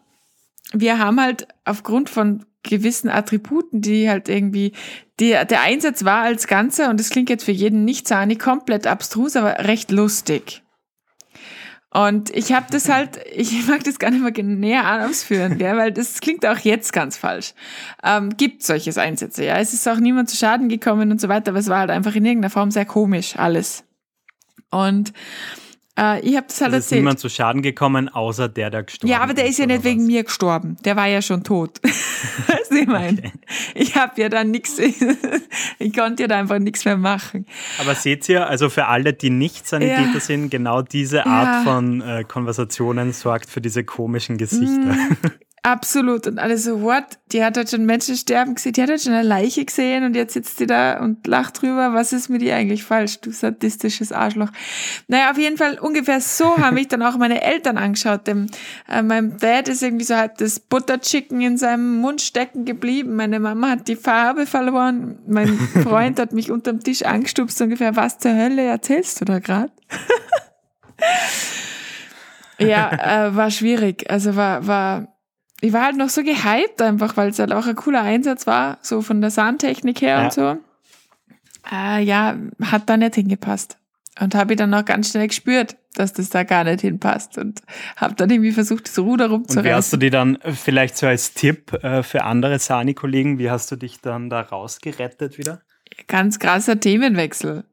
wir 0.73 0.99
haben 0.99 1.21
halt 1.21 1.49
aufgrund 1.65 2.11
von 2.11 2.45
gewissen 2.63 3.09
Attributen, 3.09 3.81
die 3.81 4.09
halt 4.09 4.29
irgendwie, 4.29 4.73
die, 5.21 5.31
der 5.31 5.63
Einsatz 5.63 6.05
war 6.05 6.23
als 6.23 6.47
Ganze, 6.47 6.89
und 6.89 7.01
das 7.01 7.11
klingt 7.11 7.31
jetzt 7.31 7.45
für 7.45 7.53
jeden 7.53 7.85
nicht 7.85 8.07
sahnig 8.07 8.39
komplett 8.39 8.87
abstrus, 8.87 9.37
aber 9.37 9.61
recht 9.61 9.91
lustig. 9.91 10.63
Und 11.91 12.29
ich 12.31 12.53
habe 12.53 12.67
das 12.71 12.89
halt, 12.89 13.19
ich 13.35 13.67
mag 13.67 13.83
das 13.85 13.99
gar 13.99 14.11
nicht 14.11 14.23
mehr 14.23 14.45
näher 14.45 15.07
ausführen, 15.07 15.59
ja, 15.59 15.77
weil 15.77 15.93
das 15.93 16.21
klingt 16.21 16.45
auch 16.45 16.59
jetzt 16.59 16.93
ganz 16.93 17.17
falsch. 17.17 17.55
Ähm, 18.05 18.37
gibt 18.37 18.63
solches 18.63 18.99
Einsätze, 18.99 19.45
ja. 19.45 19.57
Es 19.57 19.73
ist 19.73 19.89
auch 19.89 19.99
niemand 19.99 20.29
zu 20.29 20.37
Schaden 20.37 20.69
gekommen 20.69 21.11
und 21.11 21.21
so 21.21 21.29
weiter, 21.29 21.53
aber 21.53 21.61
es 21.61 21.69
war 21.69 21.81
halt 21.81 21.91
einfach 21.91 22.15
in 22.15 22.25
irgendeiner 22.25 22.51
Form 22.51 22.71
sehr 22.71 22.85
komisch, 22.85 23.37
alles. 23.37 23.85
Und 24.71 25.13
äh, 25.99 26.21
ich 26.21 26.37
habe 26.37 26.47
das 26.49 26.61
halt 26.61 26.73
Es 26.73 26.79
ist 26.79 26.85
erzählt. 26.87 27.01
niemand 27.01 27.19
zu 27.19 27.29
Schaden 27.29 27.61
gekommen, 27.63 28.09
außer 28.09 28.49
der, 28.49 28.71
der 28.71 28.85
gestorben 28.85 29.11
Ja, 29.11 29.21
aber 29.21 29.35
der 29.35 29.47
ist 29.47 29.59
ja 29.59 29.65
oder 29.65 29.75
nicht 29.75 29.85
wegen 29.85 30.01
was? 30.03 30.07
mir 30.07 30.25
gestorben. 30.25 30.77
Der 30.85 30.97
war 30.97 31.07
ja 31.07 31.21
schon 31.21 31.43
tot. 31.45 31.81
weißt 31.83 32.71
du, 32.71 32.77
ich 32.77 32.87
meine? 32.87 33.33
Ich 33.75 33.97
habe 33.97 34.21
ja 34.21 34.29
dann 34.29 34.51
nichts, 34.51 34.79
ich 35.79 35.97
konnte 35.97 36.23
ja 36.23 36.29
da 36.29 36.39
einfach 36.39 36.59
nichts 36.59 36.85
mehr 36.85 36.97
machen. 36.97 37.47
Aber 37.81 37.95
seht 37.95 38.29
ihr, 38.29 38.47
also 38.49 38.71
für 38.71 38.87
alle, 38.87 39.13
die 39.13 39.31
nicht 39.31 39.67
Sanitäter 39.67 40.15
Ja. 40.15 40.21
sind, 40.21 40.51
genau 40.51 40.83
diese 40.83 41.27
Art 41.27 41.65
Ja. 41.67 41.73
von 41.73 42.01
äh, 42.01 42.25
Konversationen 42.27 43.13
sorgt 43.13 43.51
für 43.51 43.61
diese 43.61 43.85
komischen 43.85 44.39
Gesichter. 44.39 44.97
Absolut. 45.63 46.27
Und 46.27 46.39
alle 46.39 46.57
so, 46.57 46.83
what? 46.83 47.05
Die 47.33 47.45
hat 47.45 47.57
halt 47.57 47.71
schon 47.71 47.85
Menschen 47.85 48.17
sterben 48.17 48.55
gesehen, 48.55 48.73
die 48.73 48.83
hat 48.83 48.91
halt 48.91 49.03
schon 49.03 49.13
eine 49.13 49.27
Leiche 49.27 49.65
gesehen 49.65 50.05
und 50.05 50.15
jetzt 50.15 50.35
sitzt 50.35 50.61
die 50.61 50.67
da 50.67 51.01
und 51.01 51.27
lacht 51.27 51.61
drüber. 51.61 51.93
Was 51.93 52.13
ist 52.13 52.29
mit 52.29 52.43
ihr 52.43 52.55
eigentlich 52.55 52.85
falsch, 52.85 53.21
du 53.21 53.33
sadistisches 53.33 54.13
Arschloch? 54.13 54.51
Naja, 55.09 55.31
auf 55.31 55.39
jeden 55.39 55.57
Fall 55.57 55.79
ungefähr 55.79 56.21
so 56.21 56.57
haben 56.59 56.75
mich 56.75 56.89
dann 56.89 57.03
auch 57.03 57.17
meine 57.17 57.43
Eltern 57.43 57.77
angeschaut. 57.77 58.27
Dem, 58.27 58.47
äh, 58.89 59.03
mein 59.03 59.37
Dad 59.39 59.69
ist 59.69 59.83
irgendwie 59.83 60.05
so 60.05 60.17
halb 60.17 60.39
das 60.39 60.61
Butterchicken 60.61 61.41
in 61.41 61.59
seinem 61.59 62.01
Mund 62.01 62.23
stecken 62.23 62.65
geblieben. 62.65 63.17
Meine 63.17 63.41
Mama 63.41 63.71
hat 63.71 63.89
die 63.89 63.97
Farbe 63.97 64.47
verloren. 64.47 65.19
Mein 65.27 65.49
Freund 65.83 66.19
hat 66.19 66.33
mich 66.33 66.51
unterm 66.51 66.81
Tisch 66.81 67.03
angestupst, 67.03 67.61
ungefähr, 67.61 67.97
was 67.97 68.19
zur 68.19 68.35
Hölle 68.35 68.63
erzählst 68.63 69.21
du 69.21 69.25
da 69.25 69.39
gerade? 69.39 69.73
ja, 72.59 73.29
äh, 73.29 73.37
war 73.37 73.51
schwierig. 73.51 74.11
Also 74.11 74.37
war, 74.37 74.67
war, 74.67 75.18
ich 75.61 75.73
war 75.73 75.85
halt 75.87 75.97
noch 75.97 76.09
so 76.09 76.23
gehypt 76.23 76.81
einfach, 76.83 77.17
weil 77.17 77.31
es 77.31 77.39
halt 77.39 77.53
auch 77.53 77.67
ein 77.67 77.77
cooler 77.77 78.03
Einsatz 78.03 78.47
war, 78.47 78.79
so 78.83 79.03
von 79.03 79.21
der 79.21 79.31
Sahntechnik 79.31 80.01
her 80.03 80.19
Ja. 80.19 80.25
und 80.25 80.33
so. 80.33 80.57
Äh, 81.71 82.03
ja, 82.03 82.37
hat 82.63 82.89
da 82.89 82.97
nicht 82.97 83.15
hingepasst. 83.17 83.77
Und 84.21 84.35
habe 84.35 84.55
ich 84.55 84.59
dann 84.59 84.75
auch 84.75 84.85
ganz 84.85 85.11
schnell 85.11 85.29
gespürt, 85.29 85.77
dass 85.95 86.13
das 86.13 86.29
da 86.31 86.43
gar 86.43 86.65
nicht 86.65 86.81
hinpasst. 86.81 87.39
Und 87.39 87.63
habe 87.97 88.15
dann 88.15 88.31
irgendwie 88.31 88.51
versucht, 88.53 88.89
das 88.89 88.99
Ruder 88.99 89.27
Und 89.31 89.31
wie 89.31 89.73
hast 89.73 89.93
du 89.93 89.97
rumzureißen. 89.97 90.01
die 90.01 90.11
dann 90.11 90.37
äh, 90.37 90.53
vielleicht 90.53 90.97
so 90.97 91.07
als 91.07 91.35
Tipp 91.35 91.73
äh, 91.85 92.03
für 92.03 92.25
andere 92.25 92.59
Sani-Kollegen, 92.59 93.39
wie 93.39 93.51
hast 93.51 93.71
du 93.71 93.77
dich 93.77 94.01
dann 94.01 94.29
da 94.31 94.41
rausgerettet 94.41 95.39
wieder? 95.39 95.61
Ganz 96.09 96.39
krasser 96.39 96.81
Themenwechsel. 96.81 97.65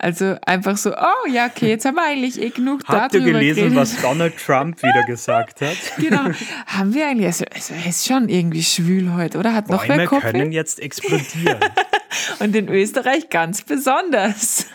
Also 0.00 0.36
einfach 0.46 0.76
so, 0.76 0.94
oh 0.96 1.26
ja, 1.28 1.46
okay, 1.46 1.70
jetzt 1.70 1.84
haben 1.84 1.96
wir 1.96 2.04
eigentlich 2.04 2.40
eh 2.40 2.50
genug 2.50 2.82
Habt 2.86 3.14
ihr 3.14 3.20
darüber 3.20 3.40
gelesen, 3.40 3.56
geredet. 3.56 3.76
was 3.76 4.00
Donald 4.00 4.36
Trump 4.36 4.80
wieder 4.80 5.02
gesagt 5.02 5.60
hat? 5.60 5.76
Genau. 5.98 6.30
Haben 6.66 6.94
wir 6.94 7.08
eigentlich, 7.08 7.26
also, 7.26 7.44
also 7.52 7.74
er 7.74 7.86
ist 7.86 8.06
schon 8.06 8.28
irgendwie 8.28 8.62
schwül 8.62 9.12
heute, 9.14 9.38
oder? 9.38 9.52
Hat 9.54 9.68
noch 9.68 9.82
wer 9.82 9.96
Bäume 9.96 10.06
Kopfweh? 10.06 10.30
können 10.30 10.52
jetzt 10.52 10.78
explodieren. 10.78 11.58
Und 12.38 12.54
in 12.54 12.68
Österreich 12.68 13.28
ganz 13.28 13.62
besonders. 13.62 14.66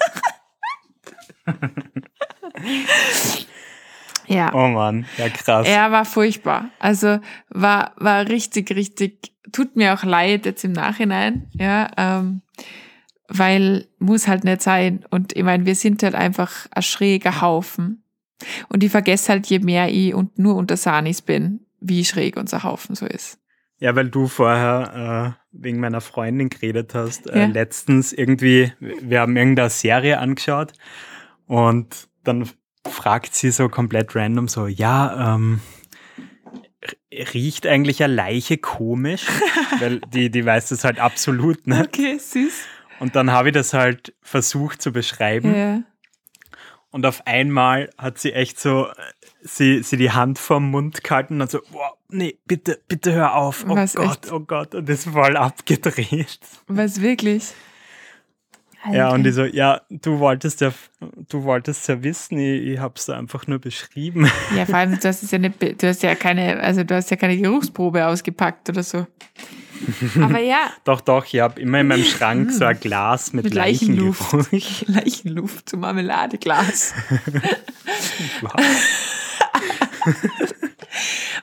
ja. 4.28 4.54
Oh 4.54 4.68
Mann, 4.68 5.06
ja 5.18 5.30
krass. 5.30 5.66
Er 5.66 5.90
war 5.92 6.04
furchtbar. 6.04 6.70
Also 6.80 7.20
war, 7.50 7.94
war 7.96 8.28
richtig, 8.28 8.76
richtig, 8.76 9.32
tut 9.54 9.78
mir 9.78 9.94
auch 9.94 10.04
leid 10.04 10.46
jetzt 10.46 10.66
im 10.66 10.74
Nachhinein, 10.74 11.50
ja, 11.54 11.90
ähm, 11.96 12.42
weil 13.28 13.88
muss 14.00 14.28
halt 14.28 14.44
nicht 14.44 14.62
sein. 14.62 15.06
Und 15.10 15.36
ich 15.36 15.44
meine, 15.44 15.66
wir 15.66 15.76
sind 15.76 16.04
halt 16.04 16.16
einfach 16.16 16.68
ein 16.72 16.82
schräger 16.82 17.42
Haufen. 17.42 18.04
Und 18.68 18.84
ich 18.84 18.92
vergesse 18.92 19.32
halt, 19.32 19.48
je 19.48 19.60
mehr 19.60 19.90
ich 19.90 20.14
und 20.14 20.38
nur 20.38 20.56
unter 20.56 20.76
Sanis 20.76 21.22
bin, 21.22 21.62
wie 21.80 22.04
schräg 22.04 22.38
unser 22.38 22.64
Haufen 22.64 22.96
so 22.96 23.06
ist. 23.06 23.40
Ja, 23.80 23.96
weil 23.96 24.10
du 24.10 24.28
vorher 24.28 25.38
wegen 25.54 25.80
meiner 25.80 26.02
Freundin 26.02 26.50
geredet 26.50 26.94
hast. 26.96 27.30
Äh, 27.30 27.40
ja. 27.40 27.46
Äh, 27.46 27.48
letztens 27.48 28.12
irgendwie, 28.12 28.74
wir 28.80 29.22
haben 29.22 29.38
irgendeine 29.38 29.70
Serie 29.70 30.20
angeschaut 30.20 30.74
und 31.46 32.08
dann 32.24 32.50
fragt 32.86 33.36
sie 33.36 33.52
so 33.52 33.70
komplett 33.70 34.16
random 34.16 34.48
so, 34.48 34.68
ja, 34.68 35.36
ähm, 35.36 35.62
riecht 37.34 37.66
eigentlich 37.68 38.04
eine 38.04 38.14
Leiche 38.14 38.58
komisch? 38.58 39.26
Weil 39.80 40.02
die, 40.14 40.30
die 40.30 40.46
weiß 40.46 40.70
das 40.70 40.84
halt 40.84 41.00
absolut 41.00 41.66
nicht. 41.68 41.82
Okay, 41.82 42.18
süß. 42.18 42.66
Und 43.00 43.16
dann 43.16 43.32
habe 43.32 43.50
ich 43.50 43.54
das 43.54 43.74
halt 43.74 44.14
versucht 44.22 44.82
zu 44.82 44.92
beschreiben. 44.92 45.56
Ja. 45.56 45.82
Und 46.92 47.08
auf 47.08 47.26
einmal 47.26 47.90
hat 47.98 48.20
sie 48.20 48.34
echt 48.34 48.60
so, 48.60 48.88
sie, 49.42 49.82
sie 49.82 49.98
die 49.98 50.12
Hand 50.12 50.38
vorm 50.38 50.70
Mund 50.70 51.04
gehalten 51.04 51.42
und 51.42 51.50
so, 51.50 51.60
boah, 51.72 51.98
nee, 52.10 52.38
bitte, 52.46 52.80
bitte 52.88 53.14
hör 53.14 53.36
auf. 53.36 53.66
Oh 53.68 53.76
Was, 53.76 53.96
Gott, 53.96 54.26
echt? 54.26 54.32
oh 54.32 54.40
Gott. 54.42 54.76
Und 54.76 54.88
ist 54.90 55.10
voll 55.10 55.36
abgedreht. 55.36 56.40
Was 56.68 57.02
wirklich? 57.02 57.52
Alter. 58.84 58.98
Ja, 58.98 59.14
und 59.14 59.24
die 59.24 59.32
so, 59.32 59.46
ja, 59.46 59.82
du 59.90 60.20
wolltest 60.20 60.60
ja, 60.60 60.74
du 61.30 61.44
wolltest 61.44 61.88
ja 61.88 62.04
wissen, 62.04 62.38
ich, 62.38 62.74
ich 62.74 62.80
habe 62.80 62.96
es 62.98 63.10
einfach 63.10 63.48
nur 63.48 63.60
beschrieben. 63.60 64.30
Ja, 64.56 64.66
vor 64.66 64.76
allem, 64.76 65.00
du 65.00 65.08
hast 65.08 65.32
ja 65.32 65.38
nicht, 65.40 65.82
du 65.82 65.88
hast 65.88 66.04
ja 66.04 66.16
keine, 66.16 66.60
also 66.60 66.84
du 66.84 66.94
hast 66.94 67.10
ja 67.10 67.16
keine 67.16 67.38
Geruchsprobe 67.38 68.06
ausgepackt 68.06 68.70
oder 68.70 68.84
so. 68.84 69.08
Aber 70.22 70.40
ja. 70.40 70.70
doch, 70.84 71.02
doch, 71.02 71.26
ich 71.26 71.40
habe 71.40 71.60
immer 71.60 71.82
in 71.82 71.88
meinem 71.88 72.04
Schrank 72.04 72.52
so 72.52 72.66
ein 72.66 72.80
Glas 72.80 73.34
mit, 73.34 73.46
mit 73.46 73.54
Leichenluft. 73.54 74.34
Leichenluft, 74.34 74.88
Leichenluft 74.88 75.70
so 75.70 75.78
Marmeladeglas. 75.78 76.94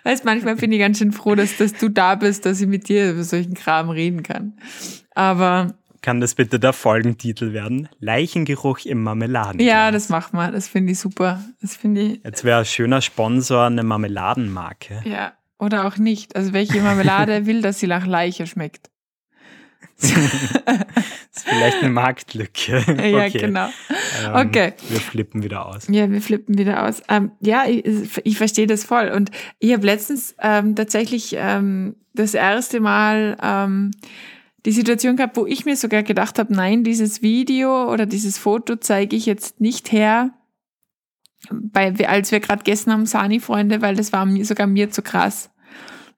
weißt, 0.04 0.24
manchmal 0.24 0.56
bin 0.56 0.72
ich 0.72 0.78
ganz 0.78 0.98
schön 0.98 1.12
froh, 1.12 1.34
dass, 1.34 1.56
dass 1.56 1.74
du 1.74 1.88
da 1.88 2.14
bist, 2.14 2.46
dass 2.46 2.60
ich 2.60 2.66
mit 2.66 2.88
dir 2.88 3.12
über 3.12 3.24
solchen 3.24 3.54
Kram 3.54 3.90
reden 3.90 4.22
kann. 4.22 4.54
Aber 5.14 5.74
kann 6.02 6.20
das 6.20 6.34
bitte 6.34 6.58
der 6.58 6.72
Folgentitel 6.72 7.52
werden? 7.52 7.88
Leichengeruch 7.98 8.86
im 8.86 9.02
Marmeladen. 9.02 9.60
Ja, 9.60 9.90
das 9.90 10.08
macht 10.08 10.32
man. 10.32 10.52
Das 10.52 10.66
finde 10.66 10.92
ich 10.92 10.98
super. 10.98 11.44
Das 11.60 11.76
finde 11.76 12.00
ich. 12.00 12.20
Jetzt 12.24 12.42
wäre 12.44 12.60
ein 12.60 12.64
schöner 12.64 13.02
Sponsor 13.02 13.66
eine 13.66 13.82
Marmeladenmarke. 13.82 15.02
Ja, 15.04 15.34
oder 15.60 15.86
auch 15.86 15.96
nicht. 15.96 16.36
Also 16.36 16.52
welche 16.52 16.80
Marmelade 16.80 17.46
will, 17.46 17.62
dass 17.62 17.80
sie 17.80 17.86
nach 17.86 18.06
Leiche 18.06 18.46
schmeckt? 18.46 18.90
das 20.00 20.10
ist 21.36 21.48
vielleicht 21.48 21.82
eine 21.82 21.90
Marktlücke. 21.90 22.84
Okay. 22.90 23.10
Ja, 23.10 23.28
genau. 23.28 23.68
Ähm, 24.24 24.46
okay. 24.46 24.72
Wir 24.88 25.00
flippen 25.00 25.42
wieder 25.42 25.66
aus. 25.66 25.86
Ja, 25.88 26.10
wir 26.10 26.20
flippen 26.20 26.58
wieder 26.58 26.86
aus. 26.86 27.02
Ähm, 27.08 27.32
ja, 27.40 27.64
ich, 27.66 27.84
ich 28.24 28.36
verstehe 28.36 28.66
das 28.66 28.84
voll. 28.84 29.08
Und 29.08 29.30
ich 29.58 29.72
habe 29.72 29.86
letztens 29.86 30.34
ähm, 30.40 30.74
tatsächlich 30.74 31.34
ähm, 31.36 31.96
das 32.14 32.34
erste 32.34 32.80
Mal 32.80 33.36
ähm, 33.42 33.90
die 34.66 34.72
Situation 34.72 35.16
gehabt, 35.16 35.36
wo 35.36 35.46
ich 35.46 35.64
mir 35.64 35.76
sogar 35.76 36.02
gedacht 36.02 36.38
habe, 36.38 36.52
nein, 36.54 36.84
dieses 36.84 37.22
Video 37.22 37.90
oder 37.90 38.06
dieses 38.06 38.38
Foto 38.38 38.76
zeige 38.76 39.16
ich 39.16 39.26
jetzt 39.26 39.60
nicht 39.60 39.92
her, 39.92 40.32
bei, 41.50 41.94
als 42.06 42.32
wir 42.32 42.40
gerade 42.40 42.62
gegessen 42.62 42.92
haben, 42.92 43.06
Sani-Freunde, 43.06 43.82
weil 43.82 43.96
das 43.96 44.12
war 44.12 44.26
mir, 44.26 44.44
sogar 44.44 44.66
mir 44.66 44.90
zu 44.90 45.02
krass. 45.02 45.50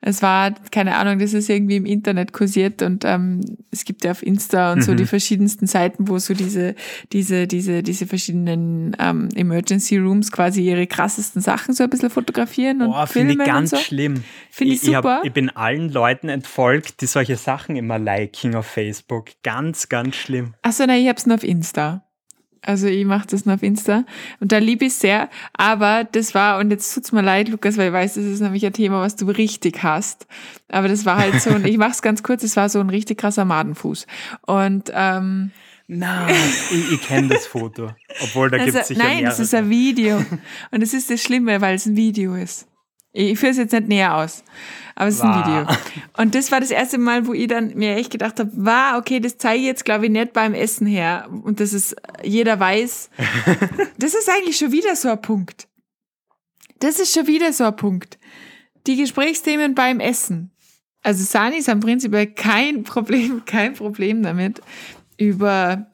Es 0.05 0.21
war, 0.21 0.53
keine 0.73 0.97
Ahnung, 0.97 1.21
das 1.21 1.33
ist 1.33 1.49
irgendwie 1.49 1.77
im 1.77 1.87
Internet 1.87 2.33
kursiert 2.33 2.83
und 2.83 3.05
ähm, 3.05 3.41
es 3.71 3.85
gibt 3.85 4.05
ja 4.05 4.11
auf 4.11 4.25
Insta 4.25 4.73
und 4.73 4.79
mhm. 4.79 4.83
so 4.83 4.95
die 4.97 5.07
verschiedensten 5.07 5.69
Seiten, 5.69 6.09
wo 6.09 6.19
so 6.19 6.35
diese, 6.35 6.75
diese, 7.13 7.47
diese, 7.47 7.85
diese 7.85 8.09
verschiedenen 8.09 8.97
ähm, 8.99 9.29
Emergency 9.37 9.99
Rooms 9.99 10.33
quasi 10.33 10.63
ihre 10.63 10.89
krassesten 10.89 11.41
Sachen 11.41 11.73
so 11.73 11.85
ein 11.85 11.91
bisschen 11.91 12.11
fotografieren 12.11 12.83
und 12.83 12.91
Boah, 12.91 13.07
finde 13.07 13.35
ich 13.35 13.39
ganz 13.39 13.71
so. 13.71 13.77
schlimm. 13.77 14.25
Finde 14.51 14.75
ich, 14.75 14.83
ich 14.83 14.87
super. 14.89 15.19
Hab, 15.19 15.25
ich 15.25 15.33
bin 15.33 15.51
allen 15.51 15.89
Leuten 15.89 16.29
entfolgt, 16.29 17.01
die 17.01 17.07
solche 17.07 17.37
Sachen 17.37 17.77
immer 17.77 18.01
liken 18.01 18.57
auf 18.57 18.67
Facebook. 18.67 19.27
Ganz, 19.45 19.89
ganz 19.89 20.17
schlimm. 20.17 20.55
Achso, 20.63 20.85
nein, 20.85 21.03
ich 21.03 21.09
hab's 21.09 21.27
nur 21.27 21.37
auf 21.37 21.45
Insta. 21.45 22.05
Also 22.65 22.87
ich 22.87 23.05
mache 23.05 23.27
das 23.29 23.45
nur 23.45 23.57
auf 23.57 23.63
Insta 23.63 24.05
und 24.39 24.53
da 24.53 24.59
liebe 24.59 24.85
ich 24.85 24.95
sehr. 24.95 25.29
Aber 25.53 26.05
das 26.05 26.35
war, 26.35 26.59
und 26.59 26.71
jetzt 26.71 26.95
tut's 26.95 27.11
mir 27.11 27.23
leid, 27.23 27.49
Lukas, 27.49 27.77
weil 27.77 27.89
ich 27.89 27.93
weiß, 27.93 28.15
das 28.15 28.25
ist 28.25 28.41
nämlich 28.41 28.65
ein 28.65 28.73
Thema, 28.73 29.01
was 29.01 29.17
du 29.17 29.27
richtig 29.27 29.83
hast. 29.83 30.27
Aber 30.69 30.87
das 30.87 31.05
war 31.05 31.19
halt 31.19 31.41
so, 31.43 31.51
und 31.51 31.67
ich 31.67 31.77
mach's 31.77 32.03
ganz 32.03 32.23
kurz, 32.23 32.45
es 32.45 32.57
war 32.57 32.69
so 32.69 32.79
ein 32.79 32.89
richtig 32.89 33.19
krasser 33.19 33.45
Madenfuß. 33.45 34.07
Und 34.47 34.93
ähm, 34.95 35.51
Nein, 35.89 36.35
ich, 36.71 36.93
ich 36.93 37.03
kenne 37.03 37.29
das 37.29 37.47
Foto. 37.47 37.91
Obwohl 38.23 38.49
da 38.49 38.59
also, 38.59 38.73
gibt's 38.73 38.89
sicher 38.89 39.03
Nein, 39.03 39.25
das 39.25 39.41
ist 39.41 39.53
ein 39.53 39.69
Video. 39.69 40.25
Und 40.71 40.83
es 40.83 40.95
ist 40.95 41.11
das 41.11 41.23
Schlimme, 41.23 41.61
weil 41.61 41.75
es 41.75 41.87
ein 41.87 41.97
Video 41.97 42.35
ist. 42.35 42.67
Ich 43.13 43.39
führe 43.39 43.53
es 43.53 43.59
jetzt 43.59 43.73
nicht 43.73 43.89
näher 43.89 44.17
aus, 44.17 44.43
aber 44.95 45.09
es 45.09 45.17
ist 45.17 45.21
ein 45.21 45.39
Video. 45.39 45.67
Und 46.17 46.35
das 46.35 46.51
war 46.51 46.61
das 46.61 46.71
erste 46.71 46.97
Mal, 46.97 47.27
wo 47.27 47.35
ich 47.35 47.47
dann 47.47 47.75
mir 47.75 47.97
echt 47.97 48.11
gedacht 48.11 48.41
habe, 48.41 48.51
war 48.55 48.99
okay, 48.99 49.21
das 49.21 49.37
zeige 49.37 49.61
ich 49.61 49.67
jetzt 49.67 49.85
glaube 49.85 50.07
ich 50.07 50.11
nicht 50.11 50.33
beim 50.33 50.55
Essen 50.55 50.87
her 50.87 51.29
und 51.45 51.61
das 51.61 51.73
ist 51.73 51.95
jeder 52.23 52.59
weiß. 52.59 53.11
Das 53.99 54.15
ist 54.15 54.29
eigentlich 54.29 54.57
schon 54.57 54.73
wieder 54.73 54.97
so 54.97 55.11
ein 55.11 55.21
Punkt. 55.21 55.69
Das 56.81 56.99
ist 56.99 57.15
schon 57.15 57.29
wieder 57.29 57.53
so 57.53 57.65
ein 57.65 57.77
Punkt. 57.77 58.19
Die 58.87 58.97
Gesprächsthemen 58.97 59.75
beim 59.75 60.01
Essen. 60.01 60.51
Also 61.03 61.25
Sani 61.25 61.59
ist 61.59 61.69
am 61.69 61.81
Prinzip 61.81 62.13
kein 62.37 62.83
Problem, 62.83 63.45
kein 63.47 63.75
Problem 63.75 64.23
damit 64.23 64.61
über 65.19 65.87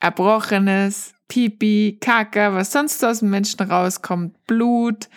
Erbrochenes, 0.00 1.12
Pipi, 1.28 1.98
Kaka, 2.00 2.54
was 2.54 2.72
sonst 2.72 3.04
aus 3.04 3.20
dem 3.20 3.30
Menschen 3.30 3.60
rauskommt, 3.60 4.46
Blut, 4.46 5.08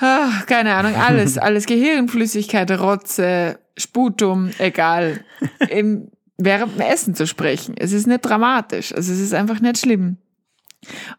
Ach, 0.00 0.46
keine 0.46 0.74
Ahnung, 0.74 0.94
alles, 0.94 1.38
alles. 1.38 1.66
Gehirnflüssigkeit, 1.66 2.70
Rotze, 2.72 3.58
Sputum, 3.76 4.50
egal. 4.58 5.24
Im, 5.68 6.10
während 6.38 6.74
dem 6.74 6.80
Essen 6.80 7.14
zu 7.14 7.26
sprechen. 7.26 7.74
Es 7.78 7.92
ist 7.92 8.06
nicht 8.06 8.22
dramatisch. 8.22 8.94
Also 8.94 9.12
es 9.12 9.20
ist 9.20 9.34
einfach 9.34 9.60
nicht 9.60 9.78
schlimm. 9.78 10.16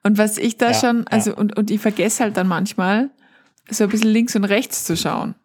Und 0.04 0.18
was 0.18 0.38
ich 0.38 0.58
da 0.58 0.72
ja, 0.72 0.74
schon, 0.74 1.08
also, 1.08 1.32
ja. 1.32 1.38
und, 1.38 1.58
und 1.58 1.70
ich 1.70 1.80
vergesse 1.80 2.24
halt 2.24 2.38
dann 2.38 2.48
manchmal, 2.48 3.12
so 3.70 3.84
ein 3.84 3.90
bisschen 3.90 4.10
links 4.10 4.36
und 4.36 4.44
rechts 4.44 4.84
zu 4.86 4.98
schauen. 4.98 5.36